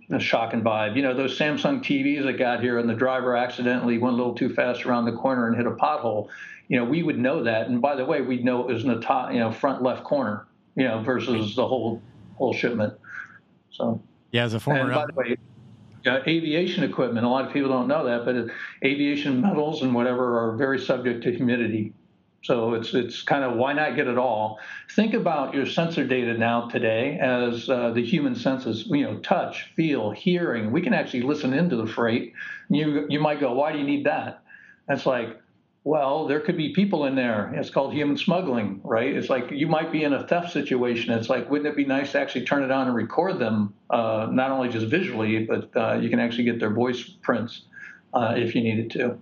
the 0.10 0.20
shock 0.20 0.54
and 0.54 0.64
vibe. 0.64 0.96
You 0.96 1.02
know, 1.02 1.16
those 1.16 1.38
Samsung 1.38 1.84
TVs 1.84 2.24
that 2.24 2.38
got 2.38 2.62
here, 2.62 2.78
and 2.78 2.88
the 2.88 2.94
driver 2.94 3.36
accidentally 3.36 3.98
went 3.98 4.14
a 4.14 4.18
little 4.18 4.36
too 4.36 4.54
fast 4.54 4.86
around 4.86 5.06
the 5.06 5.14
corner 5.14 5.48
and 5.48 5.58
hit 5.58 5.66
a 5.66 5.72
pothole. 5.72 6.28
You 6.68 6.78
know, 6.78 6.86
we 6.86 7.02
would 7.02 7.18
know 7.18 7.44
that, 7.44 7.68
and 7.68 7.82
by 7.82 7.96
the 7.96 8.06
way, 8.06 8.22
we'd 8.22 8.46
know 8.46 8.62
it 8.62 8.72
was 8.72 8.84
in 8.84 8.90
the 8.90 9.02
top, 9.02 9.34
you 9.34 9.40
know, 9.40 9.52
front 9.52 9.82
left 9.82 10.04
corner 10.04 10.46
you 10.76 10.88
know, 10.88 11.02
versus 11.02 11.56
the 11.56 11.68
whole 11.68 12.02
whole 12.38 12.54
shipment. 12.54 12.94
So 13.72 14.02
yeah, 14.32 14.44
as 14.44 14.54
a 14.54 14.60
former 14.60 14.82
and 14.82 14.94
by 14.94 15.06
the 15.06 15.14
way, 15.14 15.38
uh, 16.06 16.20
aviation 16.28 16.84
equipment. 16.84 17.26
A 17.26 17.30
lot 17.30 17.46
of 17.46 17.54
people 17.54 17.70
don't 17.70 17.88
know 17.88 18.06
that, 18.06 18.26
but 18.26 18.54
aviation 18.84 19.42
metals 19.42 19.82
and 19.82 19.96
whatever 19.96 20.40
are 20.40 20.56
very 20.56 20.80
subject 20.80 21.24
to 21.24 21.32
humidity. 21.32 21.94
So 22.46 22.76
it's 22.76 22.94
it's 22.94 23.24
kind 23.24 23.44
of 23.44 23.58
why 23.58 23.74
not 23.74 23.96
get 23.96 24.08
it 24.08 24.18
all? 24.20 24.60
Think 24.92 25.16
about 25.16 25.56
your 25.56 25.66
sensor 25.66 26.06
data 26.06 26.38
now 26.38 26.68
today 26.68 27.18
as 27.20 27.68
uh, 27.70 27.92
the 27.92 28.06
human 28.06 28.36
senses. 28.36 28.86
You 28.86 29.04
know, 29.04 29.18
touch, 29.18 29.72
feel, 29.76 30.12
hearing. 30.12 30.72
We 30.72 30.82
can 30.82 30.94
actually 30.94 31.24
listen 31.24 31.54
into 31.54 31.76
the 31.76 31.88
freight. 31.88 32.34
You 32.70 33.08
you 33.10 33.20
might 33.20 33.40
go, 33.40 33.54
why 33.54 33.72
do 33.72 33.80
you 33.80 33.84
need 33.84 34.06
that? 34.06 34.44
That's 34.88 35.08
like 35.08 35.42
well, 35.86 36.26
there 36.26 36.40
could 36.40 36.58
be 36.58 36.74
people 36.74 37.06
in 37.06 37.14
there. 37.16 37.54
It's 37.54 37.70
called 37.70 37.94
human 37.94 38.18
smuggling, 38.18 38.82
right? 38.84 39.16
It's 39.16 39.30
like 39.30 39.52
you 39.52 39.68
might 39.68 39.92
be 39.92 40.04
in 40.04 40.14
a 40.14 40.28
theft 40.28 40.52
situation. 40.52 41.14
It's 41.14 41.30
like, 41.30 41.48
wouldn't 41.50 41.68
it 41.68 41.76
be 41.76 41.86
nice 41.86 42.14
to 42.14 42.20
actually 42.20 42.46
turn 42.46 42.64
it 42.64 42.72
on 42.72 42.88
and 42.88 42.96
record 42.96 43.38
them, 43.38 43.76
uh, 43.92 44.28
not 44.32 44.50
only 44.50 44.70
just 44.70 44.88
visually, 44.88 45.46
but 45.46 45.70
uh, 45.76 45.94
you 46.02 46.10
can 46.10 46.20
actually 46.20 46.46
get 46.46 46.60
their 46.60 46.72
voice 46.72 47.04
prints 47.22 47.62
uh, 48.16 48.34
if 48.36 48.56
you 48.56 48.62
needed 48.62 48.90
to. 48.92 49.20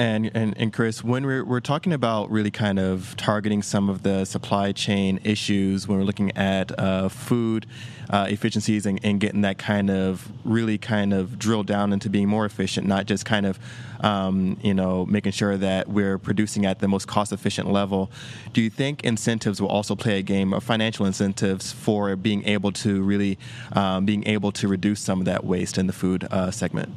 And, 0.00 0.30
and, 0.34 0.56
and 0.56 0.72
Chris, 0.72 1.04
when 1.04 1.26
we're, 1.26 1.44
we're 1.44 1.60
talking 1.60 1.92
about 1.92 2.30
really 2.30 2.50
kind 2.50 2.78
of 2.78 3.14
targeting 3.18 3.62
some 3.62 3.90
of 3.90 4.02
the 4.02 4.24
supply 4.24 4.72
chain 4.72 5.20
issues, 5.24 5.86
when 5.86 5.98
we're 5.98 6.06
looking 6.06 6.34
at 6.38 6.72
uh, 6.78 7.10
food 7.10 7.66
uh, 8.08 8.26
efficiencies 8.30 8.86
and, 8.86 8.98
and, 9.02 9.20
getting 9.20 9.42
that 9.42 9.58
kind 9.58 9.90
of 9.90 10.32
really 10.42 10.78
kind 10.78 11.12
of 11.12 11.38
drilled 11.38 11.66
down 11.66 11.92
into 11.92 12.08
being 12.08 12.28
more 12.28 12.46
efficient, 12.46 12.86
not 12.86 13.04
just 13.04 13.26
kind 13.26 13.44
of, 13.44 13.58
um, 14.00 14.56
you 14.62 14.72
know, 14.72 15.04
making 15.04 15.32
sure 15.32 15.58
that 15.58 15.86
we're 15.86 16.16
producing 16.16 16.64
at 16.64 16.78
the 16.78 16.88
most 16.88 17.06
cost 17.06 17.30
efficient 17.30 17.70
level, 17.70 18.10
do 18.54 18.62
you 18.62 18.70
think 18.70 19.04
incentives 19.04 19.60
will 19.60 19.68
also 19.68 19.94
play 19.94 20.18
a 20.18 20.22
game 20.22 20.54
of 20.54 20.64
financial 20.64 21.04
incentives 21.04 21.72
for 21.72 22.16
being 22.16 22.42
able 22.46 22.72
to 22.72 23.02
really 23.02 23.38
um, 23.72 24.06
being 24.06 24.26
able 24.26 24.50
to 24.50 24.66
reduce 24.66 25.02
some 25.02 25.18
of 25.18 25.26
that 25.26 25.44
waste 25.44 25.76
in 25.76 25.86
the 25.86 25.92
food 25.92 26.26
uh, 26.30 26.50
segment? 26.50 26.90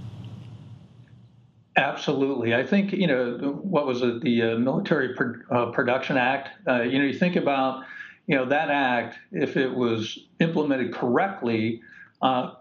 Absolutely. 1.75 2.53
I 2.53 2.63
think, 2.65 2.93
you 2.93 3.07
know, 3.07 3.59
what 3.63 3.87
was 3.87 4.01
it, 4.03 4.21
the 4.21 4.41
uh, 4.43 4.57
Military 4.57 5.15
Pro- 5.15 5.33
uh, 5.49 5.71
Production 5.71 6.17
Act? 6.17 6.49
Uh, 6.67 6.83
you 6.83 6.99
know, 6.99 7.05
you 7.05 7.13
think 7.17 7.35
about, 7.35 7.83
you 8.27 8.35
know, 8.35 8.45
that 8.45 8.69
act, 8.69 9.17
if 9.31 9.57
it 9.57 9.73
was 9.73 10.19
implemented 10.39 10.93
correctly, 10.93 11.81
uh, 12.21 12.51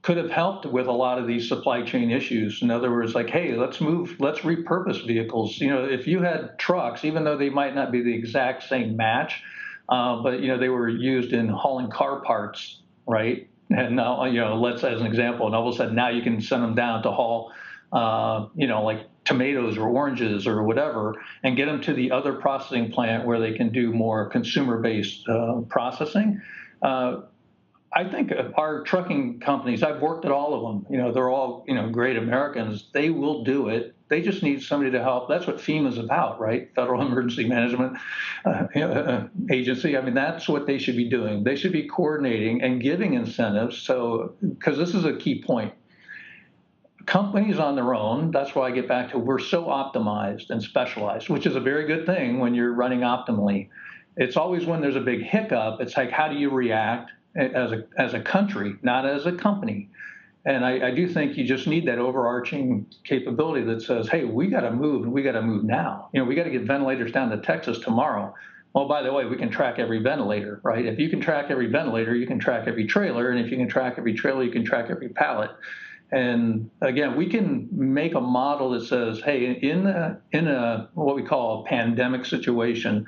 could 0.00 0.16
have 0.16 0.30
helped 0.30 0.64
with 0.66 0.86
a 0.86 0.92
lot 0.92 1.18
of 1.18 1.26
these 1.26 1.46
supply 1.46 1.82
chain 1.82 2.10
issues. 2.10 2.62
In 2.62 2.70
other 2.70 2.90
words, 2.90 3.14
like, 3.14 3.28
hey, 3.28 3.54
let's 3.54 3.80
move, 3.82 4.16
let's 4.18 4.40
repurpose 4.40 5.06
vehicles. 5.06 5.58
You 5.60 5.68
know, 5.70 5.84
if 5.84 6.06
you 6.06 6.22
had 6.22 6.58
trucks, 6.58 7.04
even 7.04 7.24
though 7.24 7.36
they 7.36 7.50
might 7.50 7.74
not 7.74 7.92
be 7.92 8.02
the 8.02 8.14
exact 8.14 8.62
same 8.64 8.96
match, 8.96 9.42
uh, 9.90 10.22
but 10.22 10.40
you 10.40 10.48
know 10.48 10.58
they 10.58 10.68
were 10.70 10.88
used 10.88 11.32
in 11.32 11.48
hauling 11.48 11.90
car 11.90 12.20
parts, 12.20 12.80
right? 13.06 13.48
And 13.70 13.96
now, 13.96 14.24
you 14.24 14.40
know, 14.40 14.56
let's 14.60 14.84
as 14.84 15.00
an 15.00 15.06
example, 15.06 15.46
and 15.46 15.54
all 15.54 15.68
of 15.68 15.74
a 15.74 15.76
sudden 15.76 15.94
now 15.94 16.08
you 16.10 16.22
can 16.22 16.40
send 16.40 16.62
them 16.62 16.74
down 16.74 17.02
to 17.02 17.10
haul, 17.10 17.52
uh, 17.94 18.48
you 18.54 18.66
know, 18.66 18.82
like 18.82 19.06
tomatoes 19.24 19.78
or 19.78 19.88
oranges 19.88 20.46
or 20.46 20.62
whatever, 20.64 21.14
and 21.42 21.56
get 21.56 21.66
them 21.66 21.80
to 21.80 21.94
the 21.94 22.10
other 22.10 22.34
processing 22.34 22.92
plant 22.92 23.24
where 23.24 23.40
they 23.40 23.52
can 23.52 23.70
do 23.70 23.92
more 23.92 24.28
consumer-based 24.28 25.28
uh, 25.28 25.60
processing. 25.68 26.42
Uh, 26.82 27.22
I 27.96 28.04
think 28.04 28.32
our 28.56 28.82
trucking 28.82 29.38
companies, 29.38 29.84
I've 29.84 30.02
worked 30.02 30.24
at 30.24 30.32
all 30.32 30.54
of 30.54 30.62
them. 30.62 30.92
You 30.92 30.98
know, 31.00 31.12
they're 31.12 31.30
all, 31.30 31.64
you 31.68 31.74
know, 31.74 31.88
great 31.88 32.16
Americans. 32.16 32.90
They 32.92 33.10
will 33.10 33.44
do 33.44 33.68
it. 33.68 33.94
They 34.08 34.20
just 34.20 34.42
need 34.42 34.62
somebody 34.62 34.90
to 34.90 35.02
help. 35.02 35.28
That's 35.28 35.46
what 35.46 35.58
FEMA 35.58 35.88
is 35.88 35.98
about, 35.98 36.40
right? 36.40 36.68
Federal 36.74 37.00
Emergency 37.06 37.48
Management 37.48 37.96
uh, 38.44 38.66
Agency. 39.50 39.96
I 39.96 40.00
mean, 40.00 40.14
that's 40.14 40.48
what 40.48 40.66
they 40.66 40.78
should 40.78 40.96
be 40.96 41.08
doing. 41.08 41.44
They 41.44 41.54
should 41.54 41.72
be 41.72 41.86
coordinating 41.86 42.62
and 42.62 42.82
giving 42.82 43.14
incentives. 43.14 43.78
So, 43.78 44.34
because 44.40 44.76
this 44.76 44.94
is 44.94 45.04
a 45.04 45.16
key 45.16 45.40
point. 45.40 45.72
Companies 47.06 47.58
on 47.58 47.76
their 47.76 47.94
own, 47.94 48.30
that's 48.30 48.54
why 48.54 48.68
I 48.68 48.70
get 48.70 48.88
back 48.88 49.10
to 49.10 49.18
we're 49.18 49.38
so 49.38 49.64
optimized 49.64 50.50
and 50.50 50.62
specialized, 50.62 51.28
which 51.28 51.46
is 51.46 51.56
a 51.56 51.60
very 51.60 51.86
good 51.86 52.06
thing 52.06 52.38
when 52.38 52.54
you're 52.54 52.72
running 52.72 53.00
optimally. 53.00 53.68
It's 54.16 54.36
always 54.36 54.64
when 54.64 54.80
there's 54.80 54.96
a 54.96 55.00
big 55.00 55.22
hiccup, 55.22 55.80
it's 55.80 55.96
like, 55.96 56.10
how 56.10 56.28
do 56.28 56.36
you 56.36 56.50
react? 56.50 57.10
as 57.36 57.72
a 57.72 57.84
as 57.96 58.14
a 58.14 58.20
country, 58.20 58.76
not 58.82 59.06
as 59.06 59.26
a 59.26 59.32
company. 59.32 59.90
And 60.46 60.64
I, 60.64 60.88
I 60.88 60.90
do 60.90 61.08
think 61.08 61.38
you 61.38 61.44
just 61.44 61.66
need 61.66 61.88
that 61.88 61.98
overarching 61.98 62.86
capability 63.02 63.64
that 63.64 63.80
says, 63.80 64.08
hey, 64.08 64.24
we 64.24 64.48
got 64.48 64.60
to 64.60 64.70
move 64.70 65.04
and 65.04 65.12
we 65.12 65.22
got 65.22 65.32
to 65.32 65.42
move 65.42 65.64
now. 65.64 66.10
You 66.12 66.20
know, 66.20 66.26
we 66.26 66.34
got 66.34 66.44
to 66.44 66.50
get 66.50 66.64
ventilators 66.64 67.12
down 67.12 67.30
to 67.30 67.38
Texas 67.38 67.78
tomorrow. 67.78 68.34
Well, 68.74 68.86
by 68.86 69.02
the 69.02 69.12
way, 69.12 69.24
we 69.24 69.36
can 69.36 69.48
track 69.48 69.78
every 69.78 70.02
ventilator, 70.02 70.60
right? 70.62 70.84
If 70.84 70.98
you 70.98 71.08
can 71.08 71.20
track 71.20 71.46
every 71.48 71.68
ventilator, 71.68 72.14
you 72.14 72.26
can 72.26 72.38
track 72.38 72.64
every 72.66 72.86
trailer. 72.86 73.30
And 73.30 73.42
if 73.42 73.50
you 73.50 73.56
can 73.56 73.68
track 73.68 73.94
every 73.96 74.12
trailer, 74.12 74.42
you 74.42 74.50
can 74.50 74.64
track 74.64 74.90
every 74.90 75.08
pallet. 75.08 75.50
And 76.12 76.70
again, 76.80 77.16
we 77.16 77.28
can 77.28 77.68
make 77.72 78.14
a 78.14 78.20
model 78.20 78.70
that 78.70 78.86
says, 78.86 79.20
hey, 79.20 79.52
in 79.52 79.86
a, 79.86 80.20
in 80.32 80.46
a 80.48 80.88
what 80.94 81.16
we 81.16 81.22
call 81.22 81.62
a 81.62 81.68
pandemic 81.68 82.24
situation, 82.24 83.06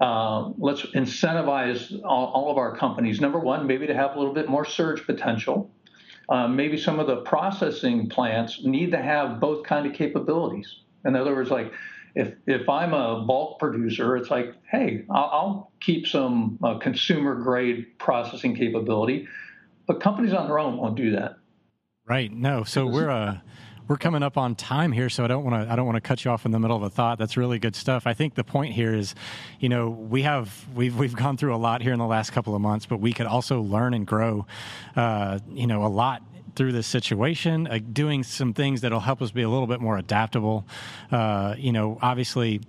uh, 0.00 0.50
let's 0.58 0.82
incentivize 0.82 2.00
all, 2.04 2.26
all, 2.26 2.50
of 2.50 2.58
our 2.58 2.76
companies. 2.76 3.20
Number 3.20 3.38
one, 3.38 3.66
maybe 3.66 3.86
to 3.86 3.94
have 3.94 4.16
a 4.16 4.18
little 4.18 4.34
bit 4.34 4.48
more 4.48 4.64
surge 4.64 5.06
potential. 5.06 5.70
Uh, 6.28 6.48
maybe 6.48 6.76
some 6.76 6.98
of 6.98 7.06
the 7.06 7.16
processing 7.18 8.08
plants 8.08 8.64
need 8.64 8.90
to 8.90 9.00
have 9.00 9.40
both 9.40 9.64
kind 9.64 9.86
of 9.86 9.92
capabilities. 9.92 10.80
In 11.04 11.14
other 11.14 11.34
words, 11.34 11.50
like 11.50 11.72
if 12.14 12.34
if 12.46 12.68
I'm 12.68 12.94
a 12.94 13.24
bulk 13.26 13.58
producer, 13.58 14.16
it's 14.16 14.30
like, 14.30 14.54
hey, 14.70 15.04
I'll, 15.10 15.30
I'll 15.32 15.72
keep 15.80 16.06
some 16.06 16.58
uh, 16.62 16.78
consumer 16.78 17.34
grade 17.36 17.98
processing 17.98 18.56
capability, 18.56 19.28
but 19.86 20.00
companies 20.00 20.32
on 20.32 20.46
their 20.46 20.58
own 20.58 20.78
won't 20.78 20.96
do 20.96 21.12
that. 21.12 21.36
Right. 22.06 22.30
No. 22.30 22.64
So 22.64 22.86
we're 22.86 23.08
uh 23.08 23.38
we're 23.88 23.96
coming 23.96 24.22
up 24.22 24.36
on 24.36 24.54
time 24.54 24.92
here, 24.92 25.08
so 25.08 25.24
I 25.24 25.26
don't 25.26 25.42
want 25.42 25.64
to 25.64 25.72
I 25.72 25.76
don't 25.76 25.86
want 25.86 25.96
to 25.96 26.02
cut 26.02 26.24
you 26.24 26.30
off 26.30 26.44
in 26.44 26.52
the 26.52 26.58
middle 26.58 26.76
of 26.76 26.82
a 26.82 26.90
thought. 26.90 27.18
That's 27.18 27.36
really 27.36 27.58
good 27.58 27.74
stuff. 27.74 28.06
I 28.06 28.12
think 28.12 28.34
the 28.34 28.44
point 28.44 28.74
here 28.74 28.94
is, 28.94 29.14
you 29.58 29.70
know, 29.70 29.88
we 29.88 30.22
have 30.22 30.66
we've 30.74 30.96
we've 30.96 31.16
gone 31.16 31.38
through 31.38 31.54
a 31.54 31.56
lot 31.56 31.80
here 31.80 31.94
in 31.94 31.98
the 31.98 32.06
last 32.06 32.30
couple 32.30 32.54
of 32.54 32.60
months, 32.60 32.84
but 32.84 32.98
we 32.98 33.14
could 33.14 33.26
also 33.26 33.62
learn 33.62 33.94
and 33.94 34.06
grow, 34.06 34.46
uh, 34.96 35.38
you 35.50 35.66
know, 35.66 35.84
a 35.84 35.88
lot 35.88 36.22
through 36.56 36.72
this 36.72 36.86
situation, 36.86 37.66
uh, 37.66 37.78
doing 37.92 38.22
some 38.22 38.52
things 38.52 38.82
that'll 38.82 39.00
help 39.00 39.22
us 39.22 39.30
be 39.30 39.42
a 39.42 39.48
little 39.48 39.66
bit 39.66 39.80
more 39.80 39.96
adaptable. 39.96 40.66
Uh, 41.10 41.54
you 41.56 41.72
know, 41.72 41.98
obviously 42.02 42.60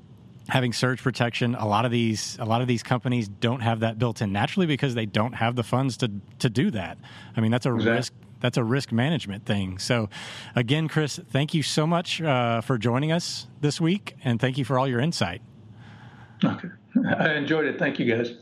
having 0.48 0.72
surge 0.72 1.02
protection 1.02 1.56
a 1.56 1.68
lot 1.68 1.86
of 1.86 1.92
these 1.92 2.38
a 2.40 2.46
lot 2.46 2.62
of 2.62 2.68
these 2.68 2.84
companies 2.84 3.28
don't 3.28 3.62
have 3.62 3.80
that 3.80 3.98
built 3.98 4.22
in 4.22 4.32
naturally 4.32 4.68
because 4.68 4.94
they 4.94 5.06
don't 5.06 5.34
have 5.34 5.56
the 5.56 5.64
funds 5.64 5.98
to 5.98 6.12
to 6.38 6.52
do 6.52 6.70
that 6.70 7.00
i 7.36 7.42
mean 7.42 7.50
that's 7.50 7.66
a 7.66 7.74
exactly. 7.74 7.92
risk 7.96 8.14
that's 8.46 8.58
a 8.58 8.64
risk 8.64 8.92
management 8.92 9.44
thing. 9.46 9.80
So, 9.80 10.08
again, 10.56 10.88
Chris, 10.88 11.20
thank 11.32 11.56
you 11.56 11.64
so 11.64 11.88
much 11.88 12.22
uh, 12.22 12.62
for 12.62 12.78
joining 12.78 13.12
us 13.12 13.48
this 13.60 13.82
week, 13.82 14.16
and 14.24 14.40
thank 14.40 14.60
you 14.60 14.64
for 14.64 14.78
all 14.78 14.88
your 14.88 15.00
insight. 15.00 15.42
Okay, 16.44 16.68
I 17.18 17.34
enjoyed 17.34 17.66
it. 17.66 17.80
Thank 17.80 17.98
you, 17.98 18.06
guys. 18.06 18.34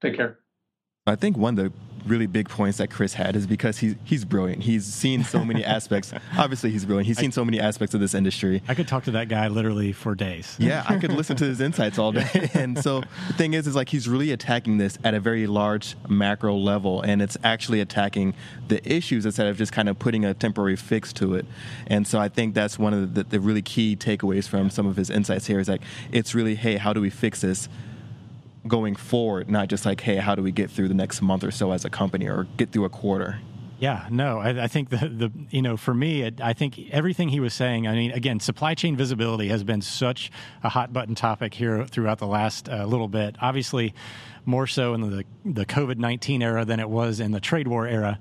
Take 0.00 0.16
care. 0.16 0.38
I 1.06 1.16
think 1.16 1.36
one 1.36 1.58
of 1.58 1.64
the 1.64 1.72
really 2.06 2.26
big 2.26 2.48
points 2.48 2.78
that 2.78 2.90
Chris 2.90 3.14
had 3.14 3.36
is 3.36 3.46
because 3.46 3.78
he's 3.78 3.94
he's 4.04 4.24
brilliant. 4.24 4.62
He's 4.62 4.84
seen 4.84 5.24
so 5.24 5.44
many 5.44 5.64
aspects. 5.76 6.12
Obviously, 6.36 6.70
he's 6.70 6.84
brilliant. 6.84 7.06
He's 7.06 7.18
seen 7.18 7.32
so 7.32 7.44
many 7.44 7.60
aspects 7.60 7.94
of 7.94 8.00
this 8.00 8.14
industry. 8.14 8.62
I 8.68 8.74
could 8.74 8.88
talk 8.88 9.04
to 9.04 9.10
that 9.12 9.28
guy 9.28 9.48
literally 9.48 9.92
for 9.92 10.14
days. 10.14 10.56
Yeah, 10.58 10.84
I 10.88 10.98
could 10.98 11.12
listen 11.12 11.36
to 11.36 11.44
his 11.44 11.60
insights 11.60 11.98
all 11.98 12.12
day. 12.20 12.50
And 12.54 12.78
so 12.82 13.02
the 13.28 13.34
thing 13.34 13.54
is, 13.54 13.66
is 13.66 13.74
like 13.74 13.88
he's 13.88 14.08
really 14.08 14.32
attacking 14.32 14.78
this 14.78 14.98
at 15.04 15.14
a 15.14 15.20
very 15.20 15.46
large 15.46 15.96
macro 16.08 16.56
level, 16.56 17.00
and 17.02 17.20
it's 17.20 17.36
actually 17.44 17.80
attacking 17.80 18.34
the 18.68 18.86
issues 18.90 19.26
instead 19.26 19.46
of 19.46 19.56
just 19.56 19.72
kind 19.72 19.88
of 19.88 19.98
putting 19.98 20.24
a 20.24 20.34
temporary 20.34 20.76
fix 20.76 21.12
to 21.14 21.34
it. 21.34 21.46
And 21.86 22.06
so 22.06 22.18
I 22.18 22.28
think 22.28 22.54
that's 22.54 22.78
one 22.78 22.94
of 22.94 23.14
the, 23.14 23.24
the 23.24 23.40
really 23.40 23.62
key 23.62 23.96
takeaways 23.96 24.48
from 24.48 24.70
some 24.70 24.86
of 24.86 24.96
his 24.96 25.10
insights 25.10 25.46
here 25.46 25.60
is 25.60 25.68
like 25.68 25.82
it's 26.12 26.34
really, 26.34 26.54
hey, 26.54 26.76
how 26.76 26.92
do 26.92 27.00
we 27.00 27.10
fix 27.10 27.40
this? 27.40 27.68
Going 28.68 28.96
forward, 28.96 29.50
not 29.50 29.68
just 29.68 29.86
like, 29.86 30.00
hey, 30.00 30.16
how 30.16 30.34
do 30.34 30.42
we 30.42 30.52
get 30.52 30.70
through 30.70 30.88
the 30.88 30.94
next 30.94 31.22
month 31.22 31.44
or 31.44 31.50
so 31.50 31.72
as 31.72 31.84
a 31.84 31.90
company 31.90 32.28
or 32.28 32.46
get 32.56 32.72
through 32.72 32.84
a 32.84 32.90
quarter? 32.90 33.38
Yeah, 33.78 34.06
no, 34.10 34.38
I, 34.38 34.64
I, 34.64 34.68
think 34.68 34.88
the 34.88 34.96
the 34.96 35.30
you 35.50 35.60
know 35.60 35.76
for 35.76 35.92
me, 35.92 36.32
I 36.40 36.54
think 36.54 36.80
everything 36.90 37.28
he 37.28 37.40
was 37.40 37.52
saying. 37.52 37.86
I 37.86 37.94
mean, 37.94 38.10
again, 38.10 38.40
supply 38.40 38.74
chain 38.74 38.96
visibility 38.96 39.48
has 39.48 39.64
been 39.64 39.82
such 39.82 40.30
a 40.62 40.70
hot 40.70 40.94
button 40.94 41.14
topic 41.14 41.52
here 41.52 41.84
throughout 41.84 42.18
the 42.18 42.26
last 42.26 42.70
uh, 42.70 42.86
little 42.86 43.08
bit. 43.08 43.36
Obviously, 43.42 43.92
more 44.46 44.66
so 44.66 44.94
in 44.94 45.02
the 45.02 45.24
the 45.44 45.66
COVID 45.66 45.98
nineteen 45.98 46.40
era 46.40 46.64
than 46.64 46.80
it 46.80 46.88
was 46.88 47.20
in 47.20 47.32
the 47.32 47.40
trade 47.40 47.68
war 47.68 47.86
era. 47.86 48.18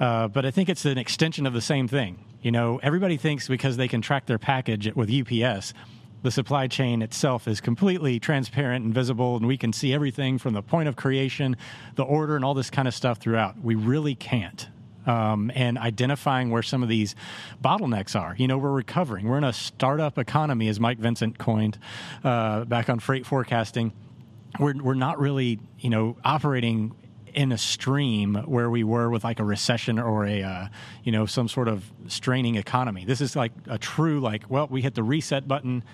Uh, 0.00 0.26
but 0.26 0.44
I 0.44 0.50
think 0.50 0.68
it's 0.68 0.84
an 0.84 0.98
extension 0.98 1.46
of 1.46 1.52
the 1.52 1.60
same 1.60 1.86
thing. 1.86 2.24
You 2.42 2.50
know, 2.50 2.80
everybody 2.82 3.16
thinks 3.16 3.46
because 3.46 3.76
they 3.76 3.88
can 3.88 4.00
track 4.00 4.26
their 4.26 4.38
package 4.38 4.92
with 4.96 5.10
UPS 5.12 5.74
the 6.22 6.30
supply 6.30 6.66
chain 6.66 7.02
itself 7.02 7.46
is 7.46 7.60
completely 7.60 8.18
transparent 8.18 8.84
and 8.84 8.94
visible, 8.94 9.36
and 9.36 9.46
we 9.46 9.56
can 9.56 9.72
see 9.72 9.92
everything 9.92 10.38
from 10.38 10.54
the 10.54 10.62
point 10.62 10.88
of 10.88 10.96
creation, 10.96 11.56
the 11.94 12.02
order, 12.02 12.36
and 12.36 12.44
all 12.44 12.54
this 12.54 12.70
kind 12.70 12.88
of 12.88 12.94
stuff 12.94 13.18
throughout. 13.18 13.60
We 13.62 13.74
really 13.74 14.14
can't. 14.14 14.68
Um, 15.06 15.50
and 15.54 15.78
identifying 15.78 16.50
where 16.50 16.62
some 16.62 16.82
of 16.82 16.88
these 16.90 17.14
bottlenecks 17.64 18.18
are. 18.18 18.34
You 18.36 18.46
know, 18.46 18.58
we're 18.58 18.72
recovering. 18.72 19.26
We're 19.26 19.38
in 19.38 19.44
a 19.44 19.54
startup 19.54 20.18
economy, 20.18 20.68
as 20.68 20.78
Mike 20.78 20.98
Vincent 20.98 21.38
coined 21.38 21.78
uh, 22.24 22.64
back 22.64 22.90
on 22.90 22.98
freight 22.98 23.24
forecasting. 23.24 23.92
We're, 24.58 24.74
we're 24.82 24.94
not 24.94 25.18
really, 25.18 25.60
you 25.78 25.88
know, 25.88 26.16
operating 26.24 26.94
in 27.34 27.52
a 27.52 27.58
stream 27.58 28.34
where 28.46 28.68
we 28.68 28.82
were 28.82 29.08
with 29.10 29.24
like 29.24 29.38
a 29.38 29.44
recession 29.44 29.98
or 29.98 30.26
a 30.26 30.42
uh, 30.42 30.68
you 31.04 31.12
know 31.12 31.26
some 31.26 31.46
sort 31.46 31.68
of 31.68 31.84
straining 32.08 32.56
economy. 32.56 33.04
This 33.04 33.20
is 33.20 33.36
like 33.36 33.52
a 33.66 33.78
true 33.78 34.20
like 34.20 34.42
well 34.48 34.66
we 34.68 34.82
hit 34.82 34.94
the 34.94 35.02
reset 35.02 35.46
button 35.46 35.84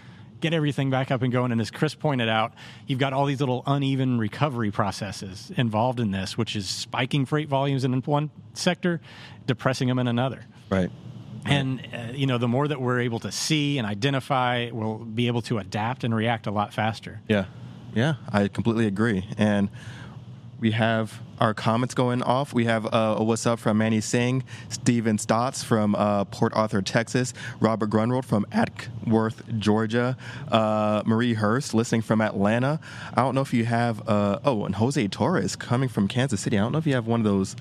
get 0.45 0.53
everything 0.53 0.91
back 0.91 1.11
up 1.11 1.23
and 1.23 1.33
going. 1.33 1.53
And 1.53 1.61
as 1.61 1.71
Chris 1.71 1.95
pointed 1.95 2.29
out, 2.29 2.53
you've 2.87 2.99
got 2.99 3.15
all 3.15 3.25
these 3.25 3.41
little 3.41 3.63
uneven 3.67 4.19
recovery 4.19 4.71
processes 4.71 5.51
involved 5.57 6.01
in 6.01 6.11
this, 6.11 6.37
which 6.37 6.55
is 6.55 6.69
spiking 6.69 7.25
freight 7.25 7.49
volumes 7.49 7.83
in 7.83 7.95
one 8.03 8.31
sector, 8.53 9.01
depressing 9.47 9.89
them 9.89 9.99
in 9.99 10.07
another. 10.07 10.45
Right. 10.69 10.91
And 11.47 11.81
uh, 11.95 12.13
you 12.13 12.27
know, 12.27 12.37
the 12.37 12.47
more 12.47 12.69
that 12.69 12.79
we're 12.79 13.01
able 13.01 13.21
to 13.21 13.33
see 13.33 13.79
and 13.79 13.87
identify, 13.87 14.69
we'll 14.71 14.99
be 14.99 15.29
able 15.29 15.41
to 15.43 15.59
adapt 15.59 16.05
and 16.05 16.15
react 16.15 16.47
a 16.47 16.51
lot 16.51 16.75
faster. 16.75 17.23
Yeah, 17.27 17.47
yeah, 17.95 18.15
I 18.31 18.49
completely 18.49 18.87
agree. 18.87 19.27
And 19.39 19.71
we 20.65 20.71
have 20.71 21.21
our 21.41 21.53
comments 21.53 21.93
going 21.93 22.23
off. 22.23 22.55
We 22.55 22.65
have 22.65 22.87
uh, 22.87 23.17
a 23.19 23.23
what's 23.23 23.47
up 23.47 23.59
from 23.59 23.77
Manny 23.77 24.01
Singh, 24.01 24.45
Steven 24.71 25.19
Stotts 25.19 25.63
from 25.63 25.95
uh, 25.95 26.25
Port 26.25 26.55
Arthur, 26.55 26.81
Texas, 26.81 27.35
Robert 27.61 27.89
Grunwald 27.91 28.25
from 28.25 28.47
Acworth, 28.47 29.59
Georgia, 29.59 30.17
uh, 30.51 31.03
Marie 31.05 31.35
Hurst 31.35 31.75
listening 31.75 32.01
from 32.01 32.23
Atlanta. 32.23 32.81
I 33.13 33.21
don't 33.21 33.35
know 33.35 33.43
if 33.43 33.53
you 33.53 33.67
have, 33.67 34.09
uh, 34.09 34.39
oh, 34.43 34.65
and 34.65 34.77
Jose 34.77 35.07
Torres 35.09 35.55
coming 35.55 35.91
from 35.91 36.09
Kansas 36.09 36.41
City. 36.41 36.57
I 36.57 36.63
don't 36.63 36.73
know 36.73 36.79
if 36.79 36.87
you 36.87 36.95
have 36.95 37.07
one 37.07 37.21
of 37.21 37.25
those 37.25 37.57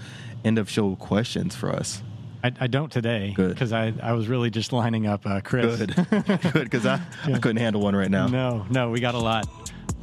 end 0.45 0.57
of 0.57 0.69
show 0.69 0.95
questions 0.95 1.57
for 1.57 1.73
us. 1.73 2.01
I, 2.41 2.53
I 2.61 2.67
don't 2.67 2.89
today. 2.89 3.33
Because 3.35 3.73
I, 3.73 3.93
I 4.01 4.13
was 4.13 4.29
really 4.29 4.49
just 4.49 4.71
lining 4.71 5.07
up 5.07 5.25
uh, 5.25 5.41
Chris. 5.41 5.77
Good. 5.77 5.95
Good, 6.09 6.53
because 6.53 6.85
I, 6.85 7.01
yeah. 7.27 7.35
I 7.35 7.39
couldn't 7.39 7.57
handle 7.57 7.81
one 7.81 7.97
right 7.97 8.11
now. 8.11 8.27
No, 8.27 8.65
no, 8.69 8.91
we 8.91 9.01
got 9.01 9.15
a 9.15 9.19
lot. 9.19 9.45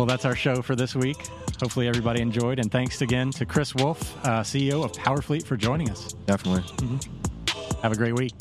Well, 0.01 0.07
that's 0.07 0.25
our 0.25 0.35
show 0.35 0.63
for 0.63 0.75
this 0.75 0.97
week. 0.97 1.19
Hopefully, 1.61 1.87
everybody 1.87 2.23
enjoyed. 2.23 2.59
And 2.59 2.73
thanks 2.73 3.03
again 3.03 3.31
to 3.33 3.45
Chris 3.45 3.75
Wolfe, 3.75 4.17
uh, 4.25 4.41
CEO 4.41 4.83
of 4.83 4.93
Powerfleet, 4.93 5.43
for 5.43 5.59
joining 5.59 5.91
us. 5.91 6.15
Definitely. 6.25 6.63
Mm-hmm. 6.63 7.81
Have 7.83 7.93
a 7.93 7.97
great 7.97 8.15
week. 8.15 8.33